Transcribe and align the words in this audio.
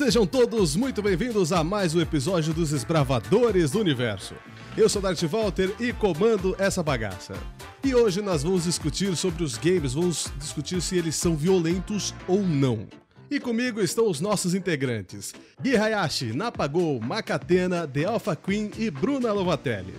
Sejam 0.00 0.26
todos 0.26 0.74
muito 0.76 1.02
bem-vindos 1.02 1.52
a 1.52 1.62
mais 1.62 1.94
um 1.94 2.00
episódio 2.00 2.54
dos 2.54 2.72
Esbravadores 2.72 3.72
do 3.72 3.80
Universo. 3.80 4.34
Eu 4.74 4.88
sou 4.88 5.02
Darth 5.02 5.22
Walter 5.24 5.74
e 5.78 5.92
comando 5.92 6.56
essa 6.58 6.82
bagaça. 6.82 7.34
E 7.84 7.94
hoje 7.94 8.22
nós 8.22 8.42
vamos 8.42 8.64
discutir 8.64 9.14
sobre 9.14 9.44
os 9.44 9.58
games, 9.58 9.92
vamos 9.92 10.32
discutir 10.38 10.80
se 10.80 10.96
eles 10.96 11.16
são 11.16 11.36
violentos 11.36 12.14
ou 12.26 12.42
não. 12.42 12.88
E 13.30 13.38
comigo 13.38 13.78
estão 13.82 14.08
os 14.08 14.22
nossos 14.22 14.54
integrantes: 14.54 15.34
Gui 15.60 15.76
Hayashi, 15.76 16.32
Napagol, 16.32 16.98
Macatena, 16.98 17.86
The 17.86 18.06
Alpha 18.06 18.34
Queen 18.34 18.70
e 18.78 18.90
Bruna 18.90 19.30
Lovatelli. 19.34 19.92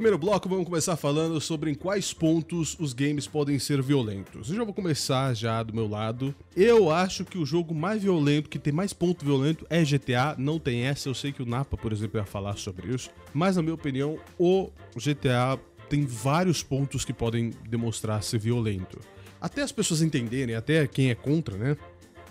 Primeiro 0.00 0.16
bloco 0.16 0.48
vamos 0.48 0.64
começar 0.64 0.96
falando 0.96 1.38
sobre 1.42 1.70
em 1.70 1.74
quais 1.74 2.10
pontos 2.10 2.74
os 2.80 2.94
games 2.94 3.26
podem 3.26 3.58
ser 3.58 3.82
violentos. 3.82 4.48
Eu 4.48 4.56
já 4.56 4.64
vou 4.64 4.72
começar 4.72 5.34
já 5.34 5.62
do 5.62 5.74
meu 5.74 5.86
lado. 5.86 6.34
Eu 6.56 6.90
acho 6.90 7.22
que 7.22 7.36
o 7.36 7.44
jogo 7.44 7.74
mais 7.74 8.02
violento, 8.02 8.48
que 8.48 8.58
tem 8.58 8.72
mais 8.72 8.94
ponto 8.94 9.22
violento, 9.22 9.66
é 9.68 9.84
GTA. 9.84 10.34
Não 10.38 10.58
tem 10.58 10.86
essa. 10.86 11.06
Eu 11.06 11.14
sei 11.14 11.32
que 11.32 11.42
o 11.42 11.46
Napa, 11.46 11.76
por 11.76 11.92
exemplo, 11.92 12.18
ia 12.18 12.24
falar 12.24 12.56
sobre 12.56 12.94
isso. 12.94 13.10
Mas 13.34 13.56
na 13.56 13.62
minha 13.62 13.74
opinião, 13.74 14.18
o 14.38 14.70
GTA 14.96 15.60
tem 15.90 16.06
vários 16.06 16.62
pontos 16.62 17.04
que 17.04 17.12
podem 17.12 17.50
demonstrar 17.68 18.22
ser 18.22 18.38
violento. 18.38 18.98
Até 19.38 19.60
as 19.60 19.70
pessoas 19.70 20.00
entenderem, 20.00 20.54
até 20.54 20.86
quem 20.86 21.10
é 21.10 21.14
contra, 21.14 21.58
né? 21.58 21.76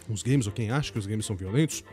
Os 0.10 0.24
games 0.24 0.48
ou 0.48 0.52
quem 0.52 0.72
acha 0.72 0.92
que 0.92 0.98
os 0.98 1.06
games 1.06 1.28
são 1.28 1.36
violentos, 1.36 1.84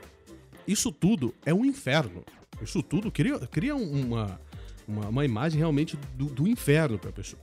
isso 0.66 0.90
tudo 0.90 1.34
é 1.44 1.52
um 1.52 1.66
inferno. 1.66 2.24
Isso 2.62 2.82
tudo 2.82 3.12
cria, 3.12 3.38
cria 3.40 3.76
uma, 3.76 4.40
uma, 4.86 5.08
uma 5.08 5.24
imagem 5.24 5.58
realmente 5.58 5.98
do, 6.14 6.26
do 6.26 6.46
inferno 6.46 6.98
pra 6.98 7.12
pessoa. 7.12 7.42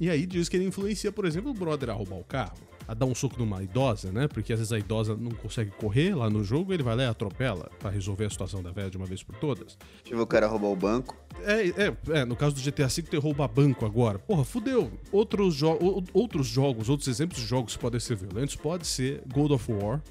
E 0.00 0.10
aí 0.10 0.26
diz 0.26 0.48
que 0.48 0.56
ele 0.56 0.66
influencia, 0.66 1.12
por 1.12 1.24
exemplo, 1.24 1.50
o 1.50 1.54
brother 1.54 1.90
a 1.90 1.92
roubar 1.92 2.18
o 2.18 2.24
carro, 2.24 2.58
a 2.86 2.94
dar 2.94 3.06
um 3.06 3.14
soco 3.14 3.38
numa 3.38 3.62
idosa, 3.62 4.10
né? 4.10 4.26
Porque 4.26 4.52
às 4.52 4.58
vezes 4.58 4.72
a 4.72 4.78
idosa 4.78 5.16
não 5.16 5.30
consegue 5.30 5.70
correr 5.70 6.14
lá 6.14 6.28
no 6.28 6.42
jogo, 6.42 6.72
ele 6.72 6.82
vai 6.82 6.96
lá 6.96 7.04
e 7.04 7.06
atropela 7.06 7.70
pra 7.78 7.90
resolver 7.90 8.24
a 8.24 8.30
situação 8.30 8.62
da 8.62 8.70
velha 8.70 8.90
de 8.90 8.96
uma 8.96 9.06
vez 9.06 9.22
por 9.22 9.36
todas. 9.36 9.78
Tive 10.02 10.20
o 10.20 10.26
cara 10.26 10.46
roubar 10.46 10.68
o 10.68 10.76
banco. 10.76 11.16
É, 11.42 11.68
é, 11.68 11.96
é, 12.20 12.24
no 12.24 12.36
caso 12.36 12.54
do 12.54 12.60
GTA 12.60 12.88
V 12.88 13.02
tem 13.02 13.20
rouba 13.20 13.46
banco 13.46 13.86
agora. 13.86 14.18
Porra, 14.18 14.44
fudeu. 14.44 14.90
Outros, 15.12 15.54
jo 15.54 16.04
outros 16.12 16.46
jogos, 16.46 16.88
outros 16.88 17.08
exemplos 17.08 17.40
de 17.40 17.46
jogos 17.46 17.76
que 17.76 17.80
podem 17.80 18.00
ser 18.00 18.16
violentos, 18.16 18.56
pode 18.56 18.86
ser 18.86 19.22
God 19.32 19.52
of 19.52 19.72
War, 19.72 20.02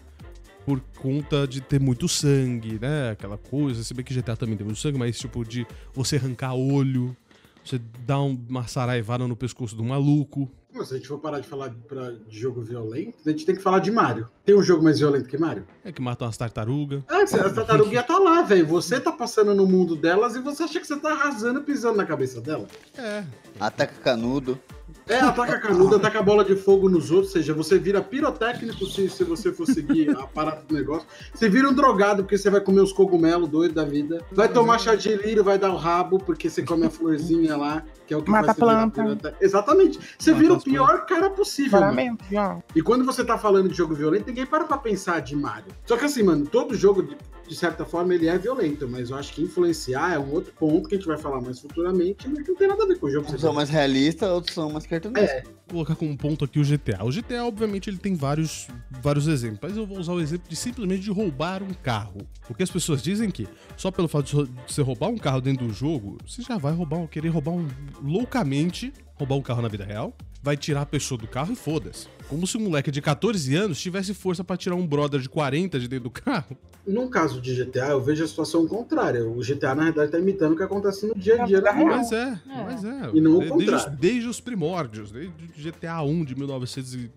por 0.65 0.79
conta 0.99 1.47
de 1.47 1.61
ter 1.61 1.79
muito 1.79 2.07
sangue, 2.07 2.79
né? 2.79 3.11
Aquela 3.11 3.37
coisa. 3.37 3.83
Se 3.83 3.93
bem 3.93 4.03
que 4.05 4.13
GTA 4.13 4.35
também 4.35 4.55
tem 4.57 4.65
muito 4.65 4.79
sangue, 4.79 4.97
mas 4.97 5.17
tipo 5.17 5.43
de 5.43 5.65
você 5.93 6.15
arrancar 6.17 6.53
olho, 6.55 7.15
você 7.63 7.79
dar 8.05 8.21
um- 8.21 8.37
uma 8.49 8.67
saraivada 8.67 9.27
no 9.27 9.35
pescoço 9.35 9.75
do 9.75 9.83
maluco. 9.83 10.49
Pô, 10.73 10.83
Se 10.83 10.95
a 10.95 10.97
gente 10.97 11.07
for 11.07 11.19
parar 11.19 11.39
de 11.39 11.47
falar 11.47 11.69
pra- 11.87 12.09
de 12.27 12.39
jogo 12.39 12.59
violento, 12.59 13.13
a 13.25 13.29
gente 13.29 13.45
tem 13.45 13.53
que 13.55 13.61
falar 13.61 13.77
de 13.77 13.91
Mario. 13.91 14.27
Tem 14.43 14.55
um 14.57 14.63
jogo 14.63 14.83
mais 14.83 14.97
violento 14.97 15.29
que 15.29 15.37
Mario? 15.37 15.67
É 15.85 15.91
que 15.91 16.01
mata 16.01 16.25
umas 16.25 16.35
tartarugas. 16.35 17.03
Ah, 17.07 17.21
a 17.21 17.49
tartaruguinha 17.51 18.01
tá 18.01 18.17
lá, 18.17 18.41
velho. 18.41 18.65
Você 18.65 18.99
tá 18.99 19.11
passando 19.11 19.53
no 19.53 19.67
mundo 19.67 19.95
delas 19.95 20.35
e 20.35 20.39
você 20.39 20.63
acha 20.63 20.79
que 20.79 20.87
você 20.87 20.97
tá 20.99 21.11
arrasando 21.11 21.61
pisando 21.61 21.97
na 21.97 22.05
cabeça 22.07 22.41
dela. 22.41 22.67
É. 22.97 23.23
Ataca 23.59 23.93
canudo. 24.01 24.59
É, 25.07 25.19
ataca 25.19 25.53
a 25.55 25.59
canuda, 25.59 25.97
ataca 25.97 26.19
a 26.19 26.23
bola 26.23 26.45
de 26.45 26.55
fogo 26.55 26.89
nos 26.89 27.11
outros, 27.11 27.29
ou 27.29 27.33
seja, 27.33 27.53
você 27.53 27.77
vira 27.77 28.01
pirotécnico 28.01 28.85
se, 28.85 29.09
se 29.09 29.23
você 29.23 29.51
for 29.51 29.65
seguir 29.65 30.09
a 30.17 30.25
parada 30.27 30.61
do 30.67 30.73
negócio. 30.73 31.07
Você 31.33 31.49
vira 31.49 31.69
um 31.69 31.73
drogado 31.73 32.23
porque 32.23 32.37
você 32.37 32.49
vai 32.49 32.61
comer 32.61 32.81
os 32.81 32.93
cogumelos 32.93 33.49
doido 33.49 33.73
da 33.73 33.83
vida. 33.83 34.23
Vai 34.31 34.47
tomar 34.47 34.79
chá 34.79 34.95
de 34.95 35.13
lírio, 35.15 35.43
vai 35.43 35.57
dar 35.57 35.71
o 35.71 35.77
rabo 35.77 36.17
porque 36.19 36.49
você 36.49 36.63
come 36.63 36.85
a 36.85 36.89
florzinha 36.89 37.57
lá, 37.57 37.83
que 38.07 38.13
é 38.13 38.17
o 38.17 38.21
que 38.21 38.31
Mata 38.31 38.53
faz 38.53 38.57
planta. 38.57 39.35
Exatamente. 39.41 39.99
Você 40.17 40.31
Mata 40.31 40.41
vira 40.41 40.53
o 40.53 40.61
pior 40.61 41.05
cara 41.05 41.29
possível. 41.29 41.79
mano. 41.79 41.93
Claramente. 41.93 42.63
E 42.75 42.81
quando 42.81 43.03
você 43.05 43.23
tá 43.23 43.37
falando 43.37 43.69
de 43.69 43.75
jogo 43.75 43.93
violento, 43.93 44.27
ninguém 44.27 44.45
para 44.45 44.63
pra 44.63 44.77
pensar 44.77 45.19
de 45.21 45.35
Mario. 45.35 45.71
Só 45.85 45.97
que 45.97 46.05
assim, 46.05 46.23
mano, 46.23 46.45
todo 46.45 46.75
jogo, 46.75 47.03
de, 47.03 47.17
de 47.47 47.55
certa 47.55 47.85
forma, 47.85 48.13
ele 48.13 48.27
é 48.27 48.37
violento, 48.37 48.87
mas 48.87 49.09
eu 49.09 49.17
acho 49.17 49.33
que 49.33 49.41
influenciar 49.41 50.13
é 50.13 50.19
um 50.19 50.31
outro 50.31 50.53
ponto 50.53 50.87
que 50.87 50.95
a 50.95 50.97
gente 50.97 51.07
vai 51.07 51.17
falar 51.17 51.41
mais 51.41 51.59
futuramente, 51.59 52.27
mas 52.27 52.43
que 52.43 52.49
não 52.49 52.57
tem 52.57 52.67
nada 52.67 52.83
a 52.83 52.87
ver 52.87 52.99
com 52.99 53.07
o 53.07 53.11
jogo. 53.11 53.31
Uns 53.31 53.41
são 53.41 53.53
mais 53.53 53.69
realistas, 53.69 54.29
outros 54.29 54.53
são 54.53 54.71
mais 54.71 54.85
cartunescos. 54.85 55.29
É, 55.29 55.43
Vou 55.43 55.83
colocar 55.83 55.95
como 55.95 56.15
ponto 56.17 56.45
aqui 56.45 56.59
o 56.59 56.63
GTA. 56.63 57.03
O 57.03 57.09
GTA, 57.09 57.45
obviamente, 57.45 57.89
ele 57.89 57.97
tem 57.97 58.15
vários, 58.15 58.67
vários 59.01 59.27
exemplos, 59.27 59.59
mas 59.61 59.77
eu 59.77 59.85
vou 59.85 59.97
usar 59.97 60.13
o 60.13 60.21
exemplo 60.21 60.47
de 60.47 60.55
simplesmente 60.55 61.01
de 61.01 61.11
roubar 61.11 61.63
um 61.63 61.73
carro. 61.73 62.27
Porque 62.47 62.63
as 62.63 62.69
pessoas 62.69 63.01
dizem 63.01 63.29
que 63.29 63.47
só 63.75 63.89
pelo 63.89 64.07
fato 64.07 64.45
de 64.45 64.51
você 64.67 64.81
roubar 64.81 65.09
um 65.09 65.17
carro 65.17 65.41
dentro 65.41 65.67
do 65.67 65.73
jogo, 65.73 66.17
você 66.27 66.41
já 66.41 66.57
vai 66.57 66.73
roubar, 66.73 67.07
querer 67.07 67.29
roubar 67.29 67.51
um 67.51 67.67
loucamente, 68.01 68.93
roubar 69.15 69.35
um 69.35 69.41
carro 69.41 69.61
na 69.61 69.67
vida 69.67 69.83
real, 69.83 70.15
vai 70.43 70.57
tirar 70.57 70.81
a 70.81 70.85
pessoa 70.85 71.17
do 71.17 71.27
carro 71.27 71.53
e 71.53 71.55
foda-se. 71.55 72.07
Como 72.27 72.45
se 72.45 72.57
um 72.57 72.61
moleque 72.61 72.91
de 72.91 73.01
14 73.01 73.55
anos 73.55 73.79
tivesse 73.79 74.13
força 74.13 74.43
pra 74.43 74.57
tirar 74.57 74.75
um 74.75 74.85
brother 74.85 75.21
de 75.21 75.29
40 75.29 75.79
de 75.79 75.87
dentro 75.87 76.05
do 76.05 76.11
carro. 76.11 76.57
Num 76.85 77.09
caso 77.09 77.39
de 77.41 77.55
GTA, 77.55 77.89
eu 77.89 78.01
vejo 78.01 78.23
a 78.23 78.27
situação 78.27 78.67
contrária. 78.67 79.25
O 79.25 79.39
GTA, 79.41 79.73
na 79.73 79.85
verdade, 79.85 80.11
tá 80.11 80.19
imitando 80.19 80.53
o 80.53 80.55
que 80.57 80.63
acontece 80.63 81.05
no 81.07 81.15
dia 81.15 81.41
a 81.41 81.45
dia 81.45 81.61
Na 81.61 81.71
da 81.71 81.71
rua. 81.71 81.97
Mas 81.97 82.11
é, 82.11 82.23
É. 82.23 82.39
mas 82.63 82.83
é. 82.83 83.11
E 83.13 83.21
não 83.21 83.37
o 83.37 83.39
De- 83.39 83.49
desde, 83.49 83.53
os, 83.53 83.71
contrário. 83.81 83.97
desde 83.99 84.27
os 84.27 84.39
primórdios, 84.41 85.11
desde 85.11 85.31
GTA 85.57 86.01
1 86.03 86.25
de 86.25 86.35
1900 86.35 86.93
e 86.95 87.11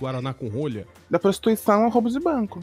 Guaraná 0.00 0.34
com 0.34 0.48
rolha. 0.48 0.86
Da 1.08 1.18
prostituição 1.18 1.84
ao 1.84 1.90
roubo 1.90 2.10
de 2.10 2.18
banco. 2.20 2.60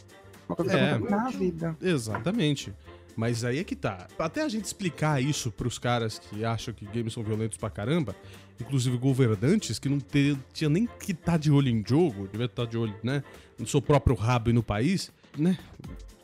Uma 0.48 0.56
coisa 0.56 0.72
É. 0.76 0.98
que 1.00 1.10
na 1.10 1.30
vida. 1.30 1.76
Exatamente. 1.80 2.72
Mas 3.16 3.44
aí 3.44 3.58
é 3.60 3.64
que 3.64 3.74
tá. 3.76 4.06
Até 4.18 4.42
a 4.42 4.48
gente 4.48 4.64
explicar 4.64 5.22
isso 5.22 5.50
pros 5.50 5.78
caras 5.78 6.18
que 6.18 6.44
acham 6.44 6.74
que 6.74 6.84
games 6.84 7.12
são 7.12 7.22
violentos 7.22 7.56
pra 7.56 7.70
caramba, 7.70 8.14
inclusive 8.60 8.96
governantes 8.98 9.78
que 9.78 9.88
não 9.88 9.98
te- 10.00 10.36
tinha 10.52 10.68
nem 10.68 10.86
que 10.98 11.12
estar 11.12 11.38
de 11.38 11.50
olho 11.50 11.68
em 11.68 11.82
jogo, 11.86 12.28
devia 12.30 12.46
estar 12.46 12.66
de 12.66 12.76
olho, 12.76 12.94
né, 13.02 13.22
no 13.58 13.66
seu 13.66 13.80
próprio 13.80 14.16
rabo 14.16 14.50
e 14.50 14.52
no 14.52 14.62
país, 14.64 15.12
né? 15.38 15.56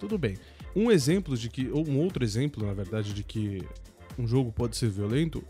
Tudo 0.00 0.16
bem. 0.16 0.36
Um 0.74 0.90
exemplo 0.90 1.36
de 1.36 1.50
que, 1.50 1.70
ou 1.70 1.86
um 1.86 1.98
outro 1.98 2.24
exemplo, 2.24 2.66
na 2.66 2.72
verdade, 2.72 3.12
de 3.12 3.22
que 3.22 3.62
um 4.18 4.26
jogo 4.26 4.50
pode 4.50 4.76
ser 4.76 4.88
violento 4.88 5.44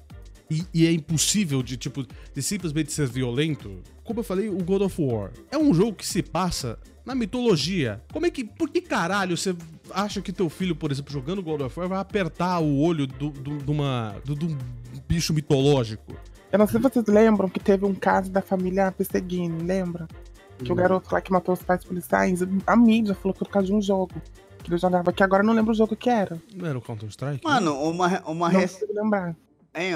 e, 0.50 0.64
e 0.74 0.86
é 0.86 0.92
impossível 0.92 1.62
de, 1.62 1.76
tipo, 1.76 2.04
de 2.34 2.42
simplesmente 2.42 2.92
ser 2.92 3.06
violento. 3.06 3.80
Como 4.02 4.18
eu 4.18 4.24
falei, 4.24 4.48
o 4.48 4.58
God 4.58 4.82
of 4.82 5.00
War 5.00 5.30
é 5.50 5.56
um 5.56 5.72
jogo 5.72 5.94
que 5.94 6.06
se 6.06 6.22
passa 6.22 6.76
na 7.06 7.14
mitologia. 7.14 8.02
Como 8.12 8.26
é 8.26 8.30
que, 8.30 8.44
por 8.44 8.68
que 8.68 8.80
caralho 8.80 9.36
você 9.36 9.54
acha 9.92 10.20
que 10.20 10.32
teu 10.32 10.50
filho, 10.50 10.74
por 10.74 10.90
exemplo, 10.90 11.12
jogando 11.12 11.42
God 11.42 11.60
of 11.60 11.78
War, 11.78 11.88
vai 11.88 11.98
apertar 11.98 12.58
o 12.58 12.80
olho 12.80 13.06
do, 13.06 13.30
do, 13.30 13.58
de 13.58 13.70
uma, 13.70 14.16
do, 14.24 14.34
de 14.34 14.46
um 14.46 14.58
bicho 15.06 15.32
mitológico? 15.32 16.16
Eu 16.50 16.58
não 16.58 16.66
sei 16.66 16.80
se 16.80 16.82
vocês 16.82 17.06
lembram 17.06 17.48
que 17.48 17.60
teve 17.60 17.84
um 17.84 17.94
caso 17.94 18.28
da 18.28 18.42
família 18.42 18.90
Pesseguini, 18.90 19.62
lembra? 19.62 20.08
Que 20.64 20.72
o 20.72 20.74
garoto 20.74 21.12
lá 21.12 21.20
que 21.20 21.32
matou 21.32 21.54
os 21.54 21.62
pais 21.62 21.84
policiais, 21.84 22.40
a 22.66 22.76
mídia 22.76 23.14
falou 23.14 23.32
que 23.32 23.38
foi 23.38 23.46
por 23.48 23.52
causa 23.52 23.66
de 23.68 23.74
um 23.74 23.80
jogo. 23.82 24.12
Que 24.62 24.70
ele 24.70 24.78
jogava, 24.78 25.12
que 25.12 25.22
agora 25.22 25.42
eu 25.42 25.46
não 25.46 25.54
lembro 25.54 25.72
o 25.72 25.74
jogo 25.74 25.96
que 25.96 26.10
era. 26.10 26.40
Não 26.54 26.66
era 26.66 26.76
o 26.76 26.82
Counter-Strike? 26.82 27.42
Mano, 27.42 27.74
uma, 27.82 28.20
uma, 28.26 28.50
Não 28.52 28.60
rec... 28.60 28.70
consigo 28.70 28.92
lembrar. 28.94 29.36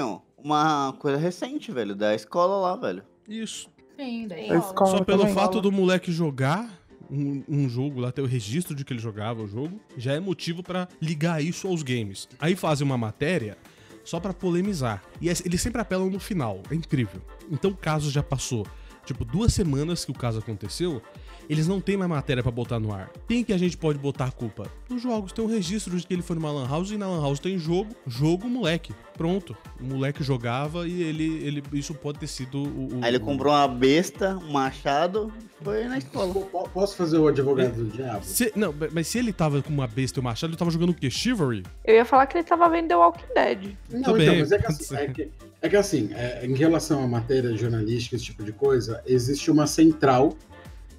ó, 0.01 0.19
uma 0.43 0.93
coisa 0.99 1.17
recente, 1.17 1.71
velho, 1.71 1.95
da 1.95 2.15
escola 2.15 2.57
lá, 2.57 2.75
velho. 2.75 3.03
Isso. 3.27 3.69
Sim, 3.95 4.27
daí. 4.27 4.49
Da 4.49 4.57
escola 4.57 4.97
Só 4.97 5.03
pelo 5.03 5.27
fato 5.27 5.61
do 5.61 5.71
moleque 5.71 6.11
jogar 6.11 6.67
um, 7.09 7.43
um 7.47 7.69
jogo 7.69 7.99
lá, 7.99 8.11
ter 8.11 8.21
o 8.21 8.25
registro 8.25 8.75
de 8.75 8.83
que 8.83 8.91
ele 8.93 8.99
jogava 8.99 9.41
o 9.41 9.47
jogo, 9.47 9.79
já 9.97 10.13
é 10.13 10.19
motivo 10.19 10.63
pra 10.63 10.87
ligar 11.01 11.43
isso 11.43 11.67
aos 11.67 11.83
games. 11.83 12.27
Aí 12.39 12.55
fazem 12.55 12.85
uma 12.85 12.97
matéria 12.97 13.57
só 14.03 14.19
pra 14.19 14.33
polemizar. 14.33 15.01
E 15.21 15.29
é- 15.29 15.33
eles 15.45 15.61
sempre 15.61 15.81
apelam 15.81 16.09
no 16.09 16.19
final. 16.19 16.61
É 16.69 16.75
incrível. 16.75 17.21
Então 17.51 17.71
o 17.71 17.77
caso 17.77 18.09
já 18.11 18.21
passou, 18.23 18.65
tipo, 19.05 19.23
duas 19.23 19.53
semanas 19.53 20.03
que 20.03 20.11
o 20.11 20.15
caso 20.15 20.39
aconteceu. 20.39 21.01
Eles 21.49 21.67
não 21.67 21.79
têm 21.79 21.95
mais 21.97 22.09
matéria 22.09 22.41
pra 22.41 22.51
botar 22.51 22.79
no 22.79 22.93
ar. 22.93 23.09
Quem 23.27 23.43
que 23.43 23.53
a 23.53 23.57
gente 23.57 23.77
pode 23.77 23.99
botar 23.99 24.25
a 24.25 24.31
culpa? 24.31 24.69
Nos 24.89 25.01
jogos. 25.01 25.31
Tem 25.31 25.43
um 25.43 25.47
registro 25.47 25.95
de 25.97 26.05
que 26.05 26.13
ele 26.13 26.21
foi 26.21 26.35
numa 26.35 26.51
lan 26.51 26.67
house 26.67 26.91
e 26.91 26.97
na 26.97 27.07
lan 27.07 27.21
house 27.21 27.39
tem 27.39 27.57
jogo. 27.57 27.95
Jogo, 28.07 28.47
moleque. 28.47 28.93
Pronto. 29.17 29.55
O 29.79 29.83
moleque 29.83 30.23
jogava 30.23 30.87
e 30.87 31.01
ele, 31.03 31.23
ele 31.45 31.63
isso 31.73 31.93
pode 31.93 32.19
ter 32.19 32.27
sido 32.27 32.57
o, 32.63 32.97
o- 32.97 32.99
Aí 33.01 33.09
ele 33.11 33.19
comprou 33.19 33.53
uma 33.53 33.67
besta, 33.67 34.37
um 34.37 34.51
machado, 34.51 35.31
foi 35.61 35.85
na 35.85 35.97
escola. 35.97 36.33
Po- 36.33 36.41
po- 36.45 36.69
Posso 36.69 36.95
fazer 36.97 37.17
o 37.17 37.27
advogado 37.27 37.75
do 37.75 37.85
diabo? 37.85 38.23
Se- 38.25 38.51
não, 38.55 38.73
mas 38.91 39.07
se 39.07 39.19
ele 39.19 39.31
tava 39.31 39.61
com 39.61 39.69
uma 39.71 39.87
besta 39.87 40.19
e 40.19 40.21
um 40.21 40.23
machado, 40.23 40.51
ele 40.51 40.57
tava 40.57 40.71
jogando 40.71 40.89
o 40.89 40.93
quê? 40.93 41.09
Chivalry? 41.09 41.63
Eu 41.85 41.95
ia 41.95 42.05
falar 42.05 42.25
que 42.27 42.37
ele 42.37 42.43
tava 42.43 42.67
vendo 42.69 42.87
The 42.89 42.95
Walking 42.97 43.33
Dead. 43.33 43.63
Não, 43.91 43.99
então, 43.99 44.13
bem, 44.15 44.39
mas 44.39 44.51
é 44.51 44.57
que 44.59 44.65
assim, 44.67 44.95
é 44.95 45.07
que, 45.07 45.29
é 45.61 45.69
que 45.69 45.75
assim, 45.77 46.09
é, 46.13 46.45
em 46.45 46.53
relação 46.55 47.03
à 47.03 47.07
matéria 47.07 47.55
jornalística, 47.55 48.15
esse 48.15 48.25
tipo 48.25 48.43
de 48.43 48.51
coisa, 48.51 49.01
existe 49.05 49.49
uma 49.49 49.65
central, 49.67 50.35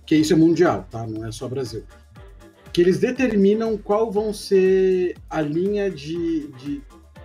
que 0.06 0.14
isso 0.14 0.32
é 0.32 0.36
mundial, 0.36 0.86
tá? 0.90 1.06
Não 1.06 1.26
é 1.26 1.32
só 1.32 1.48
Brasil. 1.48 1.82
Que 2.72 2.80
eles 2.80 2.98
determinam 2.98 3.76
qual 3.76 4.10
vão 4.10 4.32
ser 4.32 5.16
a 5.28 5.40
linha 5.40 5.90
de, 5.90 6.48
de, 6.52 6.82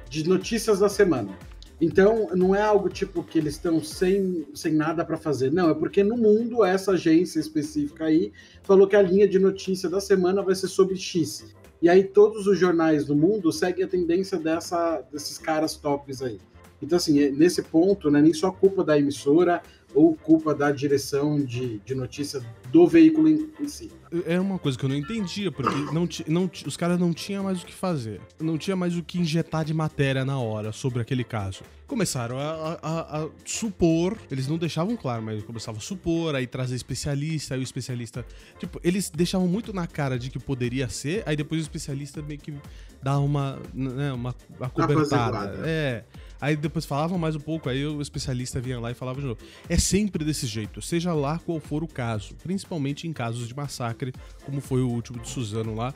de 0.10 0.28
notícias 0.28 0.80
da 0.80 0.90
semana. 0.90 1.38
Então, 1.80 2.30
não 2.36 2.56
é 2.56 2.62
algo 2.62 2.90
tipo 2.90 3.24
que 3.24 3.40
eles 3.40 3.56
estão 3.56 3.84
sem, 3.84 4.48
sem 4.54 4.74
nada 4.74 5.04
para 5.04 5.18
fazer. 5.18 5.52
Não, 5.52 5.70
é 5.70 5.74
porque 5.74 6.04
no 6.04 6.16
mundo, 6.16 6.64
essa 6.64 6.92
agência 6.92 7.40
específica 7.40 8.06
aí 8.06 8.32
falou 8.62 8.88
que 8.88 8.96
a 8.96 9.02
linha 9.02 9.28
de 9.28 9.40
notícia 9.40 9.90
da 9.90 10.00
semana 10.00 10.44
vai 10.44 10.54
ser 10.54 10.68
sobre 10.68 10.96
X. 10.96 11.56
E 11.82 11.90
aí 11.90 12.04
todos 12.04 12.46
os 12.46 12.60
jornais 12.60 13.06
do 13.06 13.16
mundo 13.16 13.52
seguem 13.52 13.84
a 13.84 13.88
tendência 13.88 14.38
dessa, 14.38 15.02
desses 15.12 15.40
caras 15.40 15.76
tops 15.76 16.22
aí. 16.22 16.40
Então, 16.82 16.98
assim, 16.98 17.20
é- 17.20 17.32
nesse 17.32 17.64
ponto, 17.64 18.12
não 18.12 18.20
é 18.20 18.22
nem 18.22 18.34
só 18.34 18.52
culpa 18.52 18.84
da 18.84 18.98
emissora 18.98 19.62
ou 19.94 20.16
culpa 20.16 20.54
da 20.56 20.72
direção 20.72 21.38
de, 21.44 21.80
de 21.80 21.94
notícia 21.96 22.42
do 22.72 22.88
veículo 22.88 23.28
em, 23.28 23.50
em 23.60 23.68
si. 23.68 23.92
É 24.26 24.40
uma 24.40 24.58
coisa 24.60 24.78
que 24.78 24.84
eu 24.86 24.90
não 24.90 24.96
entendia, 24.96 25.52
porque 25.52 25.74
não 25.94 26.08
não 26.28 26.50
os 26.66 26.78
caras 26.78 27.00
não 27.00 27.14
tinham 27.14 27.44
mais 27.44 27.62
o 27.62 27.66
que 27.66 27.74
fazer. 27.74 28.20
Não 28.40 28.58
tinha 28.58 28.76
mais 28.76 28.96
o 28.98 29.04
que 29.04 29.20
injetar 29.20 29.64
de 29.66 29.74
matéria 29.74 30.24
na 30.26 30.40
hora 30.40 30.72
sobre 30.72 31.02
aquele 31.02 31.24
caso. 31.24 31.64
Começaram 31.88 32.40
a, 32.40 32.80
a- 32.82 33.24
a- 33.24 33.30
supor, 33.46 34.18
eles 34.32 34.48
não 34.48 34.58
deixavam 34.58 34.96
claro, 34.96 35.22
mas 35.22 35.44
começavam 35.44 35.80
a 35.80 35.84
supor, 35.84 36.36
aí 36.36 36.48
trazer 36.48 36.76
especialista, 36.76 37.54
aí 37.56 37.60
o 37.60 37.64
especialista. 37.64 38.26
Tipo, 38.58 38.80
eles 38.84 39.10
deixavam 39.10 39.48
muito 39.48 39.74
na 39.74 39.86
cara 39.88 40.18
de 40.18 40.30
que 40.30 40.40
poderia 40.40 40.88
ser, 40.88 41.22
aí 41.26 41.36
depois 41.36 41.60
o 41.60 41.64
especialista 41.64 42.22
meio 42.22 42.40
que 42.40 42.54
dá 43.04 43.20
uma. 43.20 43.60
Né, 43.74 44.14
uma, 44.14 44.34
uma 44.58 44.70
cobertada. 44.70 45.38
Apaziguada. 45.38 45.62
É. 45.66 46.04
Aí 46.42 46.56
depois 46.56 46.86
falavam 46.86 47.20
mais 47.20 47.36
um 47.36 47.40
pouco, 47.40 47.70
aí 47.70 47.86
o 47.86 48.02
especialista 48.02 48.60
vinha 48.60 48.80
lá 48.80 48.90
e 48.90 48.96
falava 48.96 49.22
de 49.22 49.28
novo. 49.28 49.40
É 49.70 49.78
sempre 49.78 50.26
desse 50.26 50.48
jeito, 50.48 50.82
seja 50.82 51.14
lá 51.14 51.38
qual 51.38 51.60
for 51.60 51.84
o 51.84 51.88
caso, 51.88 52.34
principalmente 52.42 53.08
em 53.08 53.14
casos 53.14 53.48
de 53.48 53.56
massacre, 53.56 54.12
como 54.44 54.60
foi 54.60 54.82
o 54.82 54.90
último 54.90 55.20
de 55.20 55.30
Suzano 55.30 55.76
lá. 55.76 55.94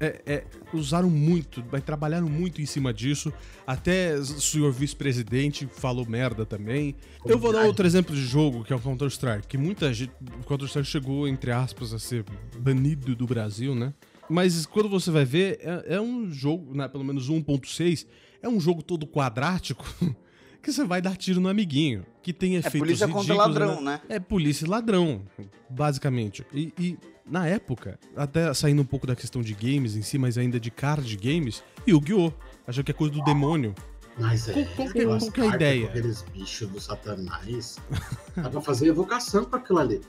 É- 0.00 0.22
é, 0.26 0.44
usaram 0.72 1.08
muito, 1.08 1.62
trabalharam 1.84 2.28
muito 2.28 2.60
em 2.60 2.66
cima 2.66 2.92
disso. 2.92 3.32
Até 3.66 4.16
o 4.16 4.24
senhor 4.24 4.72
vice-presidente 4.72 5.66
falou 5.70 6.04
merda 6.04 6.44
também. 6.44 6.96
Eu 7.24 7.38
vou 7.38 7.52
dar 7.52 7.64
outro 7.64 7.86
exemplo 7.86 8.14
de 8.14 8.24
jogo, 8.24 8.64
que 8.64 8.72
é 8.72 8.76
o 8.76 8.80
Counter-Strike, 8.80 9.46
que 9.46 9.56
muita 9.58 9.92
gente. 9.94 10.12
O 10.40 10.44
Counter-Strike 10.44 10.88
chegou, 10.88 11.28
entre 11.28 11.52
aspas, 11.52 11.92
a 11.92 11.98
ser 11.98 12.24
banido 12.58 13.14
do 13.14 13.26
Brasil, 13.26 13.74
né? 13.74 13.92
Mas 14.28 14.66
quando 14.66 14.88
você 14.88 15.10
vai 15.10 15.24
ver, 15.24 15.60
é, 15.60 15.96
é 15.96 16.00
um 16.00 16.30
jogo, 16.30 16.74
né, 16.74 16.88
pelo 16.88 17.04
menos 17.04 17.30
1.6, 17.30 18.06
é 18.42 18.48
um 18.48 18.60
jogo 18.60 18.82
todo 18.82 19.06
quadrático 19.06 19.84
que 20.62 20.72
você 20.72 20.84
vai 20.84 21.00
dar 21.00 21.16
tiro 21.16 21.40
no 21.40 21.48
amiguinho. 21.48 22.04
Que 22.22 22.32
tem 22.32 22.56
É 22.56 22.58
efeitos 22.58 22.80
polícia 22.80 23.06
contra 23.08 23.34
ridículos, 23.34 23.58
ladrão, 23.58 23.82
né? 23.82 24.00
É 24.08 24.18
polícia 24.18 24.64
e 24.64 24.68
ladrão, 24.68 25.22
basicamente. 25.68 26.44
E, 26.52 26.72
e, 26.78 26.98
na 27.26 27.46
época, 27.46 27.98
até 28.16 28.52
saindo 28.54 28.82
um 28.82 28.84
pouco 28.84 29.06
da 29.06 29.14
questão 29.14 29.42
de 29.42 29.54
games 29.54 29.94
em 29.96 30.02
si, 30.02 30.18
mas 30.18 30.38
ainda 30.38 30.58
de 30.58 30.70
card 30.70 31.16
games, 31.16 31.62
Yu-Gi-Oh! 31.86 32.32
Achou 32.66 32.82
que 32.82 32.90
é 32.90 32.94
coisa 32.94 33.12
do 33.12 33.22
demônio. 33.22 33.74
Mas 34.18 34.48
é. 34.48 34.52
Qual- 34.52 34.64
que 34.90 34.98
é- 35.00 35.04
qual 35.06 35.18
que 35.32 35.40
é 35.40 35.44
a 35.44 35.54
ideia? 35.56 35.82
com 35.86 35.90
Aqueles 35.90 36.22
bichos 36.32 36.68
do 36.68 36.80
satanás. 36.80 37.76
Dá 38.36 38.48
pra 38.48 38.60
fazer 38.60 38.86
evocação 38.88 39.44
com 39.44 39.56
aquilo 39.56 39.78
ali. 39.80 40.00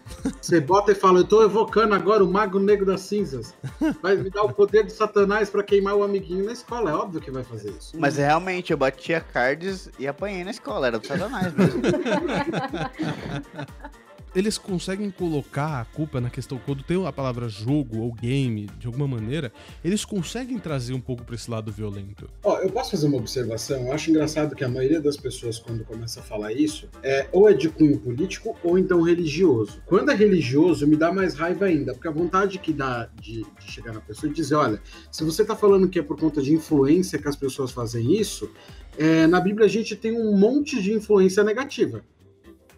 Você 0.42 0.60
bota 0.62 0.92
e 0.92 0.96
fala, 0.96 1.20
eu 1.20 1.24
tô 1.24 1.44
evocando 1.44 1.96
agora 1.96 2.24
o 2.24 2.32
Mago 2.32 2.60
Negro 2.60 2.86
das 2.86 3.02
Cinzas. 3.02 3.54
Vai 4.02 4.16
me 4.16 4.30
dar 4.30 4.44
o 4.44 4.54
poder 4.54 4.84
do 4.84 4.92
satanás 4.92 5.50
pra 5.50 5.64
queimar 5.64 5.96
o 5.96 6.04
amiguinho 6.04 6.46
na 6.46 6.52
escola. 6.52 6.92
É 6.92 6.94
óbvio 6.94 7.20
que 7.20 7.32
vai 7.32 7.44
fazer 7.44 7.72
isso. 7.72 7.94
Mas 7.98 8.18
realmente, 8.18 8.72
eu 8.72 8.78
batia 8.78 9.20
cards 9.20 9.90
e 9.98 10.08
apanhei 10.08 10.44
na 10.44 10.52
escola, 10.52 10.88
era 10.88 11.00
do 11.00 11.08
Satanás 11.08 11.52
mesmo. 11.54 11.82
Eles 14.36 14.58
conseguem 14.58 15.10
colocar 15.10 15.80
a 15.80 15.86
culpa 15.86 16.20
na 16.20 16.30
questão, 16.30 16.60
quando 16.66 16.84
tem 16.84 17.08
a 17.08 17.12
palavra 17.12 17.48
jogo 17.48 18.02
ou 18.02 18.12
game, 18.12 18.68
de 18.78 18.86
alguma 18.86 19.08
maneira, 19.08 19.50
eles 19.82 20.04
conseguem 20.04 20.60
trazer 20.60 20.94
um 20.94 21.00
pouco 21.00 21.24
pra 21.24 21.36
esse 21.36 21.50
lado 21.50 21.72
violento. 21.72 22.30
Ó, 22.44 22.60
eu 22.60 22.70
posso 22.70 22.92
fazer 22.92 23.08
uma 23.08 23.16
observação? 23.16 23.88
Eu 23.88 23.94
acho 23.94 24.10
engraçado 24.10 24.54
que 24.54 24.66
a 24.66 24.68
maioria 24.68 25.00
das 25.00 25.16
pessoas, 25.16 25.58
quando 25.58 25.86
começa 25.86 26.20
a 26.20 26.24
falar 26.24 26.52
isso, 26.52 26.90
é 27.02 27.30
ou 27.32 27.50
é 27.50 27.54
de 27.54 27.70
cunho 27.70 27.98
político 27.98 28.58
ou 28.62 28.78
então 28.78 29.02
religioso. 29.02 29.82
Quando 29.86 30.12
é 30.12 30.16
religioso, 30.16 30.86
me 30.86 30.98
dá 30.98 31.14
mais 31.14 31.34
raiva 31.34 31.64
ainda, 31.64 31.94
porque 31.94 32.10
a 32.10 32.12
vontade 32.12 32.60
que 32.60 32.74
dá 32.74 33.08
de, 33.22 33.42
de 33.42 33.72
chegar 33.72 33.94
na 33.94 34.02
pessoa 34.02 34.30
e 34.30 34.34
dizer, 34.34 34.56
olha, 34.56 34.82
se 35.10 35.24
você 35.24 35.46
tá 35.46 35.56
falando 35.56 35.88
que 35.88 35.98
é 35.98 36.04
por 36.04 36.20
conta 36.20 36.42
de 36.42 36.54
influência 36.54 37.18
que 37.18 37.28
as 37.30 37.38
pessoas 37.38 37.72
fazem 37.72 38.20
isso, 38.20 38.52
é, 38.98 39.28
na 39.28 39.40
Bíblia 39.40 39.66
a 39.66 39.70
gente 39.70 39.96
tem 39.96 40.12
um 40.12 40.38
monte 40.38 40.82
de 40.82 40.92
influência 40.92 41.42
negativa. 41.42 42.04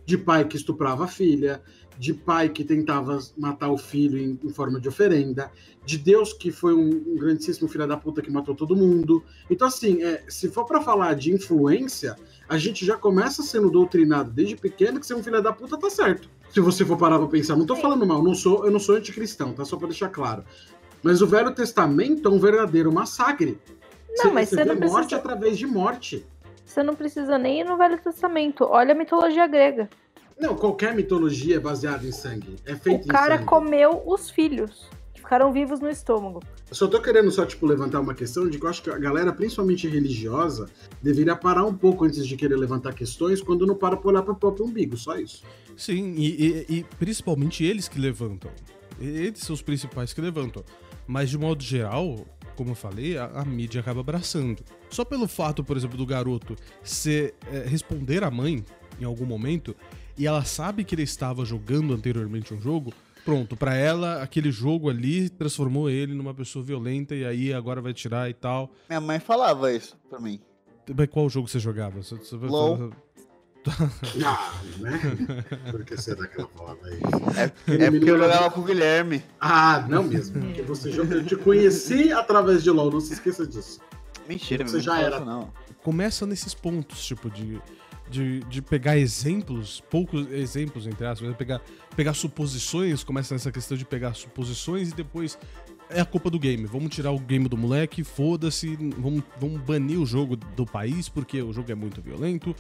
De 0.08 0.18
pai 0.18 0.46
que 0.46 0.56
estuprava 0.56 1.04
a 1.04 1.08
filha, 1.08 1.62
de 2.00 2.14
pai 2.14 2.48
que 2.48 2.64
tentava 2.64 3.20
matar 3.38 3.70
o 3.70 3.78
filho 3.78 4.18
em, 4.18 4.40
em 4.42 4.50
forma 4.50 4.80
de 4.80 4.88
oferenda, 4.88 5.52
de 5.86 5.98
Deus 5.98 6.32
que 6.32 6.50
foi 6.50 6.74
um, 6.74 6.88
um 7.08 7.16
grandíssimo 7.18 7.68
filho 7.68 7.86
da 7.86 7.98
puta 7.98 8.22
que 8.22 8.32
matou 8.32 8.56
todo 8.56 8.74
mundo. 8.74 9.22
Então, 9.50 9.68
assim, 9.68 10.02
é, 10.04 10.24
se 10.30 10.48
for 10.50 10.64
pra 10.66 10.80
falar 10.80 11.14
de 11.16 11.34
influência, 11.34 12.16
a 12.48 12.58
gente 12.58 12.86
já 12.86 12.96
começa 12.96 13.44
sendo 13.44 13.70
doutrinado 13.70 14.32
desde 14.32 14.56
pequeno 14.56 14.98
que 14.98 15.06
ser 15.06 15.14
um 15.16 15.22
filho 15.22 15.44
da 15.44 15.52
puta 15.52 15.78
tá 15.78 15.90
certo. 15.90 16.30
Se 16.52 16.62
você 16.62 16.86
for 16.86 16.98
parar 16.98 17.20
pra 17.20 17.28
pensar, 17.28 17.58
não 17.58 17.66
tô 17.66 17.76
falando 17.76 18.06
mal, 18.08 18.24
não 18.24 18.34
sou, 18.34 18.66
eu 18.66 18.72
não 18.72 18.80
sou 18.80 18.96
anticristão, 18.96 19.52
tá? 19.52 19.66
Só 19.66 19.76
pra 19.76 19.90
deixar 19.90 20.08
claro. 20.08 20.46
Mas 21.04 21.22
o 21.22 21.28
Velho 21.28 21.54
Testamento 21.54 22.30
é 22.30 22.32
um 22.32 22.40
verdadeiro 22.40 22.94
massacre. 22.94 23.60
Não, 24.18 24.34
mas 24.34 24.48
você 24.50 24.56
vê 24.56 24.66
não 24.66 24.76
morte 24.76 24.94
precisa- 25.10 25.18
através 25.18 25.58
de 25.58 25.68
morte. 25.68 26.26
Você 26.68 26.84
não 26.84 26.94
precisa 26.96 27.38
nem 27.38 27.62
ir 27.62 27.64
no 27.64 27.78
Velho 27.78 27.98
Testamento. 27.98 28.66
Olha 28.66 28.92
a 28.92 28.96
mitologia 28.96 29.48
grega. 29.48 29.90
Não, 30.38 30.54
qualquer 30.54 30.94
mitologia 30.94 31.56
é 31.56 31.60
baseada 31.60 32.06
em 32.06 32.12
sangue. 32.12 32.58
É 32.66 32.74
O 32.74 32.78
feito 32.78 33.06
em 33.06 33.08
cara 33.08 33.36
sangue. 33.38 33.46
comeu 33.48 34.04
os 34.06 34.30
filhos, 34.30 34.90
que 35.14 35.22
ficaram 35.22 35.52
vivos 35.54 35.80
no 35.80 35.90
estômago. 35.90 36.44
Eu 36.70 36.76
só 36.76 36.86
tô 36.88 37.02
querendo 37.02 37.32
só, 37.32 37.46
tipo, 37.46 37.66
levantar 37.66 38.02
uma 38.02 38.14
questão 38.14 38.50
de 38.50 38.60
que 38.60 38.66
eu 38.66 38.70
acho 38.70 38.84
que 38.84 38.90
a 38.90 38.98
galera, 38.98 39.32
principalmente 39.32 39.88
religiosa, 39.88 40.70
deveria 41.02 41.36
parar 41.38 41.64
um 41.64 41.74
pouco 41.74 42.04
antes 42.04 42.28
de 42.28 42.36
querer 42.36 42.58
levantar 42.58 42.94
questões 42.94 43.42
quando 43.42 43.66
não 43.66 43.74
para 43.74 43.96
pra 43.96 44.10
olhar 44.10 44.22
pro 44.22 44.36
próprio 44.36 44.66
umbigo, 44.66 44.98
só 44.98 45.16
isso. 45.18 45.44
Sim, 45.78 46.16
e, 46.18 46.66
e- 46.70 46.80
e 46.80 46.84
principalmente 47.00 47.64
eles 47.64 47.88
que 47.88 47.98
levantam. 47.98 48.52
Eles 49.00 49.40
são 49.40 49.54
os 49.54 49.62
principais 49.62 50.12
que 50.12 50.20
levantam. 50.20 50.64
Mas 51.08 51.30
de 51.30 51.38
modo 51.38 51.64
geral, 51.64 52.26
como 52.58 52.72
eu 52.72 52.76
falei, 52.76 53.18
a, 53.18 53.26
a 53.28 53.46
mídia 53.46 53.80
acaba 53.80 54.02
abraçando. 54.02 54.64
Só 54.90 55.06
pelo 55.06 55.28
fato, 55.28 55.64
por 55.64 55.78
exemplo, 55.78 55.96
do 55.98 56.06
garoto 56.06 56.56
ser, 56.84 57.36
é, 57.52 57.60
responder 57.68 58.24
à 58.24 58.32
mãe 58.32 58.66
em 59.00 59.06
algum 59.06 59.26
momento 59.26 59.76
e 60.18 60.26
ela 60.26 60.44
sabe 60.44 60.84
que 60.84 60.96
ele 60.96 61.04
estava 61.04 61.46
jogando 61.46 61.94
anteriormente 61.94 62.54
um 62.54 62.60
jogo. 62.60 62.92
Pronto, 63.24 63.56
pra 63.56 63.76
ela, 63.76 64.24
aquele 64.24 64.52
jogo 64.52 64.90
ali 64.90 65.30
transformou 65.30 65.90
ele 65.90 66.14
numa 66.14 66.34
pessoa 66.34 66.64
violenta 66.66 67.14
e 67.14 67.26
aí 67.26 67.54
agora 67.54 67.82
vai 67.82 67.94
tirar 67.94 68.30
e 68.30 68.34
tal. 68.34 68.72
Minha 68.90 69.02
mãe 69.02 69.20
falava 69.20 69.72
isso 69.72 69.96
pra 70.10 70.20
mim. 70.20 70.40
Mas 70.98 71.10
qual 71.10 71.30
jogo 71.30 71.48
você 71.48 71.60
jogava? 71.60 72.02
Você- 72.02 72.16
Ah, 74.26 74.54
né? 74.80 75.00
Por 75.72 75.84
que 75.84 75.98
será 75.98 76.28
que 76.28 76.40
ela 76.40 76.50
falava 76.56 76.80
isso? 76.90 77.40
É 77.72 77.92
porque 77.92 78.10
eu 78.12 78.18
jogava 78.18 78.52
com 78.52 78.62
o 78.62 78.64
Guilherme. 78.64 79.24
Ah, 79.40 79.86
não 79.90 80.04
mesmo. 80.04 80.40
Porque 80.42 80.62
você 80.62 80.92
joga, 80.92 81.16
eu 81.16 81.26
te 81.26 81.36
conheci 81.36 82.12
através 82.12 82.64
de 82.64 82.70
LOL, 82.72 82.92
não 82.92 83.00
se 83.00 83.14
esqueça 83.14 83.46
disso. 83.46 83.80
Mentira, 84.28 84.68
Você 84.68 84.80
já 84.80 84.96
não 84.96 85.02
era. 85.02 85.20
não. 85.20 85.54
começa 85.84 86.26
nesses 86.26 86.54
pontos, 86.54 87.06
tipo, 87.06 87.30
de, 87.30 87.62
de, 88.10 88.40
de 88.42 88.62
pegar 88.62 88.98
exemplos, 88.98 89.82
poucos 89.90 90.30
exemplos, 90.32 90.86
entre 90.86 91.06
aspas, 91.06 91.30
né? 91.30 91.36
pegar, 91.38 91.62
pegar 91.96 92.14
suposições, 92.14 93.04
começa 93.06 93.34
nessa 93.34 93.52
questão 93.54 93.78
de 93.78 93.86
pegar 93.86 94.14
suposições 94.16 94.90
e 94.92 94.94
depois 94.94 95.38
é 95.90 96.02
a 96.02 96.06
culpa 96.06 96.30
do 96.30 96.38
game. 96.38 96.66
Vamos 96.66 96.94
tirar 96.94 97.12
o 97.12 97.20
game 97.20 97.48
do 97.48 97.56
moleque, 97.56 98.04
foda-se, 98.04 98.76
vamos, 98.98 99.24
vamos 99.40 99.62
banir 99.62 99.98
o 99.98 100.06
jogo 100.06 100.36
do 100.36 100.66
país 100.66 101.08
porque 101.08 101.42
o 101.42 101.54
jogo 101.54 101.72
é 101.72 101.76
muito 101.76 102.02
violento, 102.02 102.54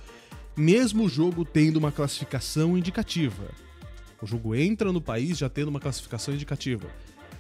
mesmo 0.57 1.05
o 1.05 1.09
jogo 1.09 1.45
tendo 1.45 1.77
uma 1.77 1.91
classificação 1.91 2.77
indicativa. 2.77 3.45
O 4.21 4.25
jogo 4.25 4.55
entra 4.55 4.91
no 4.91 4.99
país 4.99 5.37
já 5.37 5.47
tendo 5.47 5.67
uma 5.67 5.79
classificação 5.79 6.33
indicativa. 6.33 6.87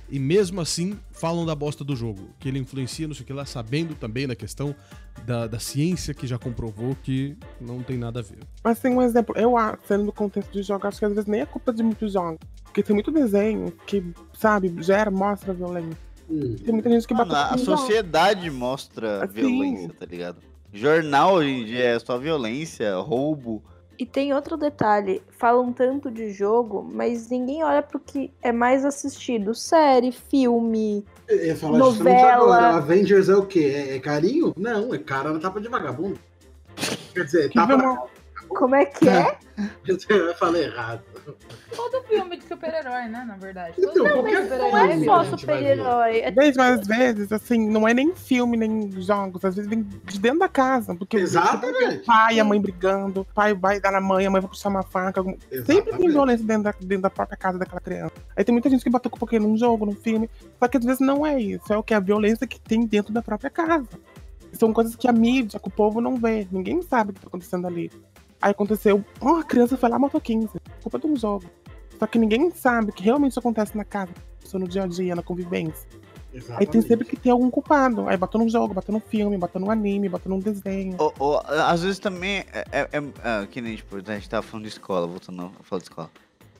E 0.09 0.19
mesmo 0.19 0.61
assim, 0.61 0.97
falam 1.11 1.45
da 1.45 1.53
bosta 1.53 1.83
do 1.83 1.93
jogo, 1.95 2.29
que 2.39 2.47
ele 2.47 2.59
influencia, 2.59 3.07
não 3.07 3.13
sei 3.13 3.23
o 3.23 3.25
que 3.25 3.33
lá, 3.33 3.45
sabendo 3.45 3.93
também 3.93 4.25
da 4.25 4.35
questão 4.35 4.73
da, 5.25 5.47
da 5.47 5.59
ciência 5.59 6.13
que 6.13 6.25
já 6.25 6.37
comprovou 6.37 6.95
que 7.03 7.35
não 7.59 7.83
tem 7.83 7.97
nada 7.97 8.19
a 8.19 8.23
ver. 8.23 8.39
Mas 8.63 8.79
tem 8.79 8.93
um 8.93 9.01
exemplo, 9.01 9.35
eu 9.37 9.57
acho, 9.57 9.79
sendo 9.85 10.05
no 10.05 10.13
contexto 10.13 10.51
de 10.51 10.63
jogo, 10.63 10.87
acho 10.87 10.99
que 10.99 11.05
às 11.05 11.11
vezes 11.13 11.25
nem 11.27 11.41
é 11.41 11.45
culpa 11.45 11.73
de 11.73 11.83
muitos 11.83 12.13
jogos. 12.13 12.39
Porque 12.63 12.81
tem 12.81 12.93
muito 12.93 13.11
desenho 13.11 13.73
que, 13.85 14.01
sabe, 14.33 14.73
gera, 14.81 15.11
mostra 15.11 15.53
violência. 15.53 15.97
Hum. 16.29 16.55
Tem 16.63 16.73
muita 16.73 16.89
gente 16.89 17.07
que 17.07 17.13
Mano, 17.13 17.31
bate 17.31 17.53
a 17.53 17.55
a 17.55 17.57
sociedade 17.57 18.49
mostra 18.49 19.23
Assim. 19.25 19.33
violência, 19.33 19.89
tá 19.89 20.05
ligado? 20.05 20.37
Jornal 20.77 21.33
hoje 21.35 21.49
em 21.49 21.65
dia 21.65 21.83
é 21.95 21.99
só 21.99 22.17
violência, 22.17 22.95
roubo. 22.97 23.63
E 23.99 24.05
tem 24.05 24.31
outro 24.31 24.55
detalhe, 24.55 25.23
falam 25.39 25.73
tanto 25.73 26.11
de 26.11 26.31
jogo, 26.31 26.87
mas 26.93 27.29
ninguém 27.29 27.63
olha 27.63 27.81
pro 27.81 27.99
que 27.99 28.31
é 28.43 28.51
mais 28.51 28.85
assistido. 28.85 29.55
Série, 29.55 30.11
filme. 30.11 31.03
Eu 31.27 31.45
ia 31.45 31.55
falar 31.55 31.79
Novela. 31.79 32.33
agora. 32.33 32.75
Avengers 32.75 33.27
é 33.27 33.35
o 33.35 33.43
quê? 33.43 33.73
É, 33.73 33.95
é 33.95 33.99
carinho? 33.99 34.53
Não, 34.55 34.93
é 34.93 34.99
cara 34.99 35.33
na 35.33 35.39
tapa 35.39 35.59
de 35.59 35.67
vagabundo. 35.67 36.19
Quer 37.11 37.25
dizer, 37.25 37.51
tapa 37.51 37.75
na... 37.75 38.03
Como 38.49 38.75
é 38.75 38.85
que 38.85 39.09
é? 39.09 39.35
Eu 39.87 40.35
falei 40.35 40.65
errado. 40.65 41.01
Super-herói, 42.47 43.07
né? 43.07 43.23
Na 43.27 43.35
verdade. 43.35 43.75
Então, 43.77 43.93
qualquer 44.05 44.47
filme 44.47 44.49
de 44.49 44.57
Não 44.57 44.77
é 44.77 45.03
só 45.05 45.23
super-herói. 45.37 46.19
É 46.19 46.31
Bem, 46.31 46.53
mas 46.55 46.79
às 46.79 46.87
vezes, 46.87 47.31
assim, 47.31 47.69
não 47.69 47.87
é 47.87 47.93
nem 47.93 48.15
filme, 48.15 48.57
nem 48.57 48.91
jogos. 49.01 49.43
Às 49.45 49.55
vezes 49.55 49.69
vem 49.69 49.83
de 49.83 50.19
dentro 50.19 50.39
da 50.39 50.47
casa. 50.49 50.95
Porque 50.95 51.17
Exatamente. 51.17 51.97
o 51.97 52.05
pai 52.05 52.35
e 52.35 52.39
a 52.39 52.43
mãe 52.43 52.59
brigando, 52.59 53.21
o 53.21 53.25
pai 53.25 53.53
vai 53.53 53.79
dar 53.79 53.91
na 53.91 54.01
mãe, 54.01 54.25
a 54.25 54.29
mãe 54.29 54.41
vai 54.41 54.49
puxar 54.49 54.69
uma 54.69 54.83
faca. 54.83 55.19
algum- 55.19 55.35
Sempre 55.65 55.97
tem 55.97 56.09
violência 56.09 56.45
dentro 56.45 56.63
da, 56.63 56.71
dentro 56.79 57.01
da 57.03 57.09
própria 57.09 57.37
casa 57.37 57.57
daquela 57.57 57.81
criança. 57.81 58.13
Aí 58.35 58.43
tem 58.43 58.53
muita 58.53 58.69
gente 58.69 58.83
que 58.83 58.89
bota 58.89 59.09
culpa 59.09 59.25
aqui 59.25 59.39
num 59.39 59.57
jogo, 59.57 59.85
num 59.85 59.95
filme. 59.95 60.29
Só 60.59 60.67
que 60.67 60.77
às 60.77 60.83
vezes 60.85 60.99
não 60.99 61.25
é 61.25 61.39
isso. 61.39 61.71
É 61.71 61.77
o 61.77 61.83
que? 61.83 61.93
A 61.93 61.99
violência 61.99 62.47
que 62.47 62.59
tem 62.59 62.85
dentro 62.85 63.13
da 63.13 63.21
própria 63.21 63.49
casa. 63.49 63.87
São 64.53 64.71
coisas 64.73 64.95
que 64.95 65.07
a 65.07 65.11
mídia, 65.13 65.59
que 65.59 65.67
o 65.67 65.71
povo 65.71 65.99
não 66.01 66.15
vê. 66.15 66.47
Ninguém 66.51 66.81
sabe 66.81 67.11
o 67.11 67.13
que 67.13 67.19
tá 67.21 67.27
acontecendo 67.27 67.67
ali. 67.67 67.91
Aí 68.41 68.51
aconteceu, 68.51 69.03
oh, 69.19 69.35
a 69.37 69.43
criança 69.43 69.75
foi 69.77 69.89
lá 69.89 69.97
e 69.97 69.99
matou 69.99 70.21
15. 70.21 70.49
Culpa 70.81 70.99
de 70.99 71.07
um 71.07 71.15
jogo. 71.15 71.45
Só 71.99 72.05
que 72.07 72.17
ninguém 72.19 72.51
sabe 72.51 72.91
que 72.91 73.03
realmente 73.03 73.31
isso 73.31 73.39
acontece 73.39 73.75
na 73.75 73.83
casa, 73.83 74.11
no 74.53 74.67
dia 74.67 74.83
a 74.83 74.87
dia, 74.87 75.15
na 75.15 75.23
convivência. 75.23 75.87
Aí 76.33 76.39
tem 76.39 76.39
Exatamente. 76.41 76.87
sempre 76.87 77.05
que 77.07 77.15
ter 77.15 77.29
algum 77.31 77.49
culpado. 77.49 78.07
Aí 78.07 78.15
bateu 78.15 78.39
num 78.39 78.49
jogo, 78.49 78.73
bateu 78.73 78.93
num 78.93 78.99
filme, 78.99 79.37
bateu 79.37 79.59
num 79.59 79.71
anime, 79.71 80.07
bateu 80.07 80.29
num 80.29 80.39
desenho. 80.39 80.95
Ou- 80.99 81.13
ou, 81.17 81.39
às 81.39 81.81
vezes 81.81 81.99
também 81.99 82.45
é, 82.53 82.65
é- 82.71 82.89
é- 82.91 83.43
é, 83.43 83.47
que 83.47 83.59
nem, 83.61 83.75
tipo, 83.75 83.95
a 83.95 84.13
gente 84.13 84.29
tava 84.29 84.43
falando 84.45 84.63
de 84.65 84.69
escola, 84.69 85.07
voltando 85.07 85.51
a 85.59 85.63
falar 85.63 85.79
de 85.79 85.85
escola. 85.85 86.11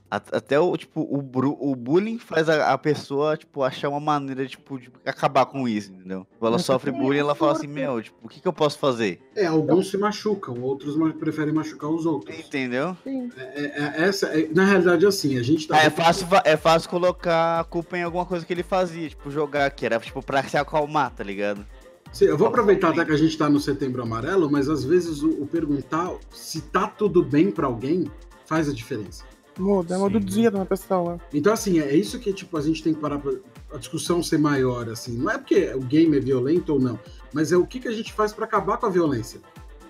Até 0.09 0.57
o, 0.57 0.75
tipo, 0.77 1.01
o, 1.01 1.21
bru- 1.21 1.57
o 1.59 1.75
bullying 1.75 2.17
faz 2.17 2.47
a, 2.47 2.71
a 2.71 2.77
pessoa, 2.77 3.35
tipo, 3.35 3.61
achar 3.61 3.89
uma 3.89 3.99
maneira, 3.99 4.45
tipo, 4.47 4.79
de 4.79 4.89
acabar 5.05 5.45
com 5.45 5.67
isso, 5.67 5.91
entendeu? 5.91 6.25
Ela 6.41 6.51
Mas 6.51 6.61
sofre 6.63 6.91
é 6.91 6.93
bullying, 6.93 7.19
ela 7.19 7.35
fala 7.35 7.51
assim, 7.51 7.67
meu, 7.67 8.01
tipo, 8.01 8.15
o 8.23 8.29
que 8.29 8.39
que 8.39 8.47
eu 8.47 8.53
posso 8.53 8.79
fazer? 8.79 9.21
É, 9.35 9.45
alguns 9.45 9.89
se 9.89 9.97
machucam, 9.97 10.61
outros 10.61 10.95
preferem 11.15 11.53
machucar 11.53 11.89
os 11.89 12.05
outros. 12.05 12.37
Entendeu? 12.39 12.95
sim. 13.03 13.29
É, 13.37 13.65
é- 13.65 14.03
essa, 14.07 14.27
é- 14.27 14.47
na 14.53 14.63
realidade, 14.63 15.05
assim, 15.05 15.37
a 15.37 15.43
gente 15.43 15.67
tá. 15.67 15.75
Ah, 15.75 15.83
é, 15.83 15.89
fácil, 15.89 16.25
é 16.45 16.55
fácil 16.55 16.89
colocar 16.89 17.59
a 17.59 17.63
culpa 17.65 17.97
em 17.97 18.03
alguma 18.03 18.25
coisa 18.25 18.45
que 18.45 18.53
ele 18.53 18.63
fazia, 18.63 19.09
tipo, 19.09 19.29
jogar, 19.29 19.69
que 19.71 19.85
era, 19.85 19.99
tipo, 19.99 20.23
pra 20.23 20.41
se 20.43 20.55
acalmar, 20.55 21.11
tá 21.11 21.23
ligado? 21.23 21.65
Sim, 22.13 22.25
eu 22.25 22.37
vou 22.37 22.47
aproveitar 22.47 22.89
até 22.91 23.03
que 23.03 23.11
a 23.11 23.17
gente 23.17 23.37
tá 23.37 23.49
no 23.49 23.59
setembro 23.59 24.01
amarelo, 24.01 24.49
mas 24.49 24.69
às 24.69 24.85
vezes 24.85 25.21
o, 25.21 25.43
o 25.43 25.45
perguntar 25.45 26.09
se 26.31 26.61
tá 26.61 26.87
tudo 26.87 27.21
bem 27.21 27.51
pra 27.51 27.67
alguém 27.67 28.09
faz 28.45 28.69
a 28.69 28.73
diferença. 28.73 29.25
Muda, 29.57 29.97
muda 29.97 30.17
o 30.17 30.19
dia 30.21 30.49
de 30.51 30.55
uma 30.55 30.65
pessoa. 30.65 31.19
Então, 31.33 31.51
assim, 31.53 31.79
é 31.79 31.95
isso 31.95 32.19
que, 32.19 32.31
tipo, 32.33 32.55
a 32.57 32.61
gente 32.61 32.83
tem 32.83 32.93
que 32.93 32.99
parar 32.99 33.17
pra 33.19 33.31
a 33.73 33.77
discussão 33.77 34.21
ser 34.23 34.37
maior, 34.37 34.87
assim. 34.89 35.17
Não 35.17 35.29
é 35.29 35.37
porque 35.37 35.73
o 35.73 35.79
game 35.81 36.15
é 36.15 36.19
violento 36.19 36.73
ou 36.73 36.79
não, 36.79 36.97
mas 37.33 37.51
é 37.51 37.57
o 37.57 37.65
que, 37.65 37.79
que 37.79 37.87
a 37.87 37.91
gente 37.91 38.13
faz 38.13 38.31
pra 38.31 38.45
acabar 38.45 38.77
com 38.77 38.85
a 38.85 38.89
violência. 38.89 39.39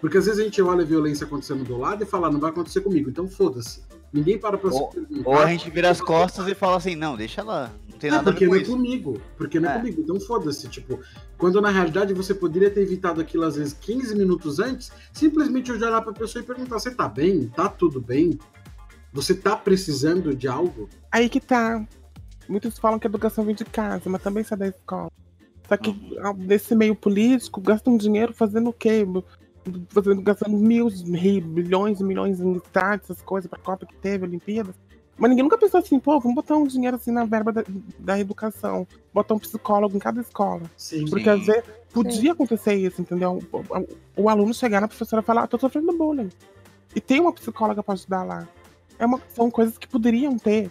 Porque 0.02 0.18
às 0.18 0.26
vezes 0.26 0.40
a 0.40 0.44
gente 0.44 0.62
olha 0.62 0.84
a 0.84 0.86
violência 0.86 1.26
acontecendo 1.26 1.64
do 1.64 1.78
lado 1.78 2.04
e 2.04 2.06
fala, 2.06 2.28
"Ah, 2.28 2.32
não 2.32 2.40
vai 2.40 2.50
acontecer 2.52 2.82
comigo, 2.82 3.10
então 3.10 3.28
foda-se. 3.28 3.82
Ninguém 4.14 4.38
para 4.38 4.58
pra 4.58 4.72
Ou- 4.72 4.90
se 4.92 4.96
perguntar. 5.00 5.30
Ou 5.30 5.38
a 5.38 5.48
gente 5.48 5.70
vira 5.70 5.90
as 5.90 6.00
costas 6.00 6.48
e 6.48 6.56
fala 6.56 6.78
assim, 6.78 6.96
não, 6.96 7.18
deixa 7.18 7.44
lá, 7.44 7.72
não 7.92 7.98
tem 7.98 8.10
É, 8.10 8.12
nada 8.14 8.30
a 8.30 8.34
porque 8.34 8.46
ver 8.46 8.50
com 8.50 8.54
não 8.56 8.60
é 8.60 8.64
isso. 8.64 8.72
comigo. 8.72 9.22
Porque 9.38 9.60
não 9.60 9.70
é, 9.70 9.74
É. 9.76 9.78
comigo. 9.80 10.02
Então 10.02 10.20
foda-se. 10.20 10.68
Tipo, 10.70 11.00
quando 11.38 11.60
na 11.60 11.70
realidade 11.70 12.14
você 12.14 12.34
poderia 12.34 12.70
ter 12.70 12.82
evitado 12.82 13.20
aquilo 13.20 13.44
às 13.44 13.56
vezes 13.58 13.74
15 13.74 14.16
minutos 14.16 14.60
antes, 14.60 14.92
simplesmente 15.12 15.72
olhar 15.72 16.02
pra 16.02 16.14
pessoa 16.14 16.42
e 16.42 16.46
perguntar: 16.46 16.80
você 16.80 16.92
tá 16.92 17.08
bem? 17.10 17.48
Tá 17.50 17.68
tudo 17.68 18.00
bem? 18.00 18.40
Você 19.18 19.34
tá 19.34 19.58
precisando 19.58 20.36
de 20.36 20.48
algo? 20.48 20.88
Aí 21.12 21.28
que 21.28 21.40
tá. 21.40 21.84
Muitos 22.48 22.78
falam 22.78 23.00
que 23.00 23.08
a 23.08 23.10
educação 23.10 23.44
vem 23.44 23.56
de 23.56 23.66
casa, 23.66 24.08
mas 24.08 24.22
também 24.22 24.44
sai 24.44 24.58
da 24.60 24.68
escola. 24.68 25.10
Só 25.68 25.76
que 25.76 25.90
ah, 26.20 26.34
nesse 26.38 26.76
meio 26.76 26.96
político, 26.96 27.60
gastam 27.60 27.98
dinheiro 27.98 28.32
fazendo 28.32 28.70
o 28.70 28.74
quê? 28.74 29.04
Fazendo, 29.90 30.22
gastando 30.22 30.56
mil, 30.56 30.88
bilhões 31.44 32.00
e 32.00 32.04
milhões 32.04 32.40
em 32.40 32.54
estádios, 32.58 33.10
essas 33.10 33.24
coisas, 33.24 33.50
pra 33.50 33.58
Copa 33.60 33.88
que 33.88 33.96
teve, 33.96 34.24
Olimpíadas. 34.24 34.76
Mas 35.18 35.30
ninguém 35.32 35.44
nunca 35.44 35.58
pensou 35.58 35.80
assim, 35.80 36.00
pô, 36.00 36.20
vamos 36.20 36.36
botar 36.36 36.56
um 36.56 36.68
dinheiro 36.68 36.96
assim 36.96 37.10
na 37.10 37.26
verba 37.26 37.52
da, 37.52 37.64
da 37.98 38.20
educação. 38.20 38.88
Botar 39.12 39.34
um 39.34 39.40
psicólogo 39.40 39.96
em 39.98 40.00
cada 40.00 40.22
escola. 40.22 40.62
Sim. 40.78 41.06
Porque 41.10 41.24
Sim. 41.24 41.30
às 41.32 41.46
vezes 41.48 41.64
podia 41.92 42.34
acontecer 42.34 42.76
isso, 42.76 43.02
entendeu? 43.02 43.40
O, 43.52 43.58
o- 43.58 43.88
o 44.26 44.30
aluno 44.30 44.54
chegar 44.54 44.80
na 44.80 44.88
professora 44.88 45.24
e 45.24 45.26
falar, 45.26 45.42
ah, 45.44 45.48
tô 45.48 45.58
sofrendo 45.58 45.92
bullying. 45.98 46.30
E 46.96 47.02
tem 47.02 47.20
uma 47.20 47.34
psicóloga 47.34 47.82
pra 47.82 47.96
ajudar 47.96 48.24
lá. 48.24 48.48
É 49.00 49.06
uma, 49.06 49.22
são 49.30 49.50
coisas 49.52 49.78
que 49.78 49.88
poderiam 49.88 50.38
ter 50.38 50.70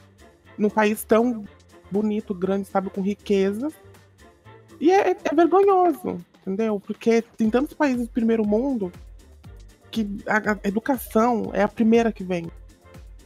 num 0.58 0.70
país 0.70 1.04
tão 1.04 1.44
bonito, 1.90 2.34
grande, 2.34 2.66
sabe, 2.66 2.90
com 2.90 3.00
riqueza. 3.00 3.68
E 4.80 4.90
é, 4.90 5.10
é 5.10 5.34
vergonhoso, 5.34 6.18
entendeu? 6.40 6.80
Porque 6.80 7.22
tem 7.36 7.48
tantos 7.48 7.74
países 7.74 8.06
do 8.06 8.12
primeiro 8.12 8.46
mundo 8.46 8.92
que 9.90 10.06
a, 10.26 10.52
a 10.52 10.68
educação 10.68 11.50
é 11.52 11.62
a 11.62 11.68
primeira 11.68 12.12
que 12.12 12.24
vem. 12.24 12.50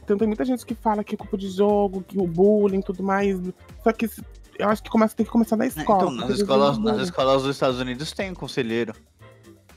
Então 0.03 0.17
tem 0.17 0.27
muita 0.27 0.45
gente 0.45 0.65
que 0.65 0.75
fala 0.75 1.03
que 1.03 1.15
é 1.15 1.17
culpa 1.17 1.37
de 1.37 1.49
jogo, 1.49 2.03
que 2.07 2.17
o 2.17 2.27
bullying 2.27 2.79
e 2.79 2.83
tudo 2.83 3.03
mais. 3.03 3.39
Só 3.83 3.91
que 3.91 4.09
eu 4.57 4.69
acho 4.69 4.83
que 4.83 4.89
começa, 4.89 5.15
tem 5.15 5.25
que 5.25 5.31
começar 5.31 5.55
na 5.57 5.65
É, 5.65 5.67
escola. 5.67 6.11
Então, 6.11 6.27
nas 6.27 6.37
escolas, 6.37 6.77
nas 6.77 7.01
escolas 7.01 7.43
dos 7.43 7.55
Estados 7.55 7.79
Unidos 7.79 8.11
tem 8.11 8.31
um 8.31 8.35
conselheiro. 8.35 8.93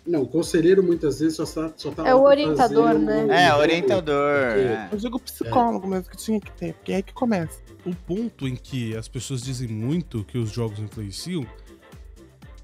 Não, 0.07 0.23
o 0.23 0.27
conselheiro 0.29 0.83
muitas 0.83 1.19
vezes 1.21 1.37
só 1.37 1.45
tá, 1.47 1.73
só 1.77 1.91
tá 1.91 2.07
É 2.07 2.15
o 2.15 2.23
orientador, 2.23 2.85
fazer 2.93 2.99
né? 2.99 3.47
É, 3.47 3.55
o- 3.55 3.59
orientador. 3.59 4.33
Porque- 4.49 4.61
é. 4.61 4.89
Eu 4.93 4.99
digo 4.99 5.19
psicólogo 5.19 5.87
mesmo, 5.89 6.11
que 6.11 6.17
tinha 6.17 6.39
que 6.41 6.53
ter, 6.53 6.75
porque 6.75 6.93
é 6.93 6.97
aí 6.97 7.03
que 7.03 7.13
começa. 7.15 7.59
O 7.87 7.95
ponto 7.95 8.47
em 8.47 8.55
que 8.55 8.95
as 8.97 9.09
pessoas 9.09 9.43
dizem 9.43 9.69
muito 9.69 10.23
que 10.25 10.37
os 10.37 10.51
jogos 10.51 10.79
influenciam 10.79 11.47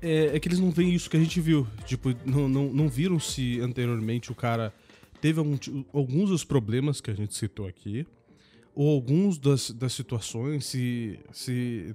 é, 0.03 0.37
é 0.37 0.41
que 0.41 0.49
eles 0.49 0.59
não 0.59 0.71
veem 0.71 0.95
isso 0.95 1.09
que 1.11 1.17
a 1.17 1.21
gente 1.21 1.41
viu. 1.41 1.67
Tipo, 1.87 2.15
não, 2.25 2.49
não, 2.49 2.65
não 2.73 2.89
viram 2.89 3.19
se 3.19 3.61
anteriormente 3.61 4.31
o 4.31 4.35
cara 4.35 4.73
teve 5.21 5.39
algum 5.39 5.59
alguns 5.93 6.31
dos 6.31 6.45
problemas 6.45 7.01
que 7.01 7.11
a 7.11 7.15
gente 7.15 7.35
citou 7.35 7.67
aqui, 7.67 8.07
ou 8.75 8.89
alguns 8.95 9.39
das, 9.39 9.71
das 9.71 9.93
situações, 9.93 10.65
se, 10.65 11.19
se, 11.33 11.93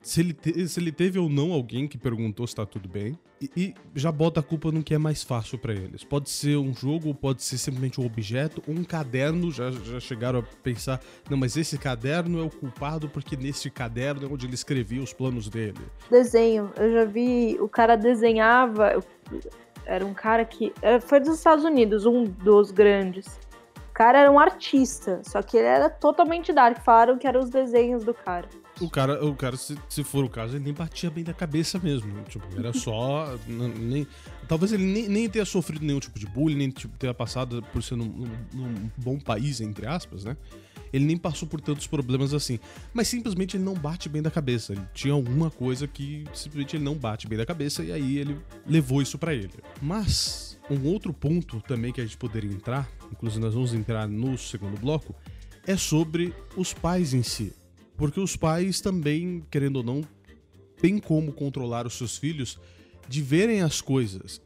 se, 0.00 0.20
ele 0.20 0.32
te- 0.32 0.66
se 0.68 0.80
ele 0.80 0.92
teve 0.92 1.18
ou 1.18 1.28
não 1.28 1.52
alguém 1.52 1.86
que 1.88 1.98
perguntou 1.98 2.46
se 2.46 2.54
tá 2.54 2.64
tudo 2.64 2.88
bem. 2.88 3.18
E, 3.40 3.50
e 3.56 3.74
já 3.94 4.10
bota 4.10 4.40
a 4.40 4.42
culpa 4.42 4.72
no 4.72 4.82
que 4.82 4.92
é 4.94 4.98
mais 4.98 5.22
fácil 5.22 5.58
pra 5.58 5.72
eles. 5.72 6.02
Pode 6.02 6.28
ser 6.30 6.56
um 6.56 6.74
jogo, 6.74 7.14
pode 7.14 7.42
ser 7.42 7.56
simplesmente 7.58 8.00
um 8.00 8.06
objeto, 8.06 8.62
um 8.66 8.82
caderno. 8.82 9.50
Já, 9.52 9.70
já 9.70 10.00
chegaram 10.00 10.40
a 10.40 10.42
pensar 10.62 11.00
não, 11.30 11.36
mas 11.38 11.56
esse 11.56 11.78
caderno 11.78 12.40
é 12.40 12.42
o 12.42 12.50
culpado 12.50 13.08
porque 13.08 13.36
nesse 13.36 13.70
caderno 13.70 14.26
é 14.26 14.32
onde 14.32 14.46
ele 14.46 14.54
escrevia 14.54 15.00
os 15.02 15.12
planos 15.12 15.48
dele. 15.48 15.78
Desenho. 16.10 16.72
Eu 16.76 16.92
já 16.92 17.04
vi. 17.04 17.56
O 17.60 17.68
cara 17.68 17.94
desenhava. 17.96 19.00
Era 19.86 20.04
um 20.04 20.14
cara 20.14 20.44
que. 20.44 20.72
era- 20.82 21.00
Foi 21.00 21.20
dos 21.20 21.36
Estados 21.36 21.64
Unidos, 21.64 22.06
um 22.06 22.24
dos 22.24 22.70
grandes. 22.70 23.26
O 23.88 23.92
cara 23.98 24.18
era 24.20 24.30
um 24.30 24.38
artista, 24.38 25.20
só 25.24 25.42
que 25.42 25.56
ele 25.56 25.66
era 25.66 25.88
totalmente 25.90 26.52
dark. 26.52 26.78
Falaram 26.84 27.18
que 27.18 27.26
eram 27.26 27.40
os 27.40 27.50
desenhos 27.50 28.04
do 28.04 28.14
cara. 28.14 28.48
O 28.80 28.88
cara, 28.88 29.24
o 29.24 29.34
cara 29.34 29.56
se, 29.56 29.76
se 29.88 30.04
for 30.04 30.24
o 30.24 30.28
caso, 30.28 30.56
ele 30.56 30.64
nem 30.64 30.72
batia 30.72 31.10
bem 31.10 31.24
da 31.24 31.34
cabeça 31.34 31.78
mesmo. 31.78 32.22
Tipo, 32.28 32.46
era 32.58 32.72
só. 32.72 33.36
nem, 33.46 34.06
talvez 34.46 34.72
ele 34.72 34.84
nem, 34.84 35.08
nem 35.08 35.28
tenha 35.28 35.44
sofrido 35.44 35.84
nenhum 35.84 36.00
tipo 36.00 36.18
de 36.18 36.26
bullying, 36.26 36.56
nem 36.56 36.70
tipo, 36.70 36.96
tenha 36.98 37.12
passado 37.14 37.62
por 37.72 37.82
ser 37.82 37.96
num, 37.96 38.04
num- 38.06 38.36
num 38.54 38.90
bom 38.96 39.18
país, 39.18 39.60
entre 39.60 39.86
aspas, 39.86 40.24
né? 40.24 40.36
Ele 40.92 41.04
nem 41.04 41.18
passou 41.18 41.46
por 41.46 41.60
tantos 41.60 41.86
problemas 41.86 42.32
assim. 42.32 42.58
Mas 42.94 43.08
simplesmente 43.08 43.56
ele 43.56 43.64
não 43.64 43.74
bate 43.74 44.08
bem 44.08 44.22
da 44.22 44.30
cabeça. 44.30 44.72
Ele 44.72 44.80
tinha 44.94 45.12
alguma 45.12 45.50
coisa 45.50 45.86
que 45.86 46.24
simplesmente 46.32 46.76
ele 46.76 46.84
não 46.84 46.94
bate 46.94 47.28
bem 47.28 47.36
da 47.36 47.44
cabeça 47.44 47.84
e 47.84 47.92
aí 47.92 48.16
ele 48.16 48.38
levou 48.66 49.02
isso 49.02 49.18
pra 49.18 49.34
ele. 49.34 49.50
Mas 49.82 50.58
um 50.70 50.86
outro 50.88 51.12
ponto 51.12 51.60
também 51.60 51.92
que 51.92 52.00
a 52.00 52.04
gente 52.04 52.16
poderia 52.16 52.50
entrar, 52.50 52.88
inclusive 53.12 53.40
nós 53.42 53.52
vamos 53.52 53.74
entrar 53.74 54.08
no 54.08 54.38
segundo 54.38 54.80
bloco, 54.80 55.14
é 55.66 55.76
sobre 55.76 56.32
os 56.56 56.72
pais 56.72 57.12
em 57.12 57.22
si. 57.22 57.52
Porque 57.98 58.18
os 58.20 58.36
pais 58.36 58.80
também, 58.80 59.44
querendo 59.50 59.76
ou 59.76 59.82
não, 59.82 60.02
têm 60.80 60.98
como 60.98 61.32
controlar 61.32 61.86
os 61.86 61.94
seus 61.94 62.16
filhos 62.16 62.58
de 63.08 63.20
verem 63.20 63.60
as 63.60 63.80
coisas. 63.82 64.40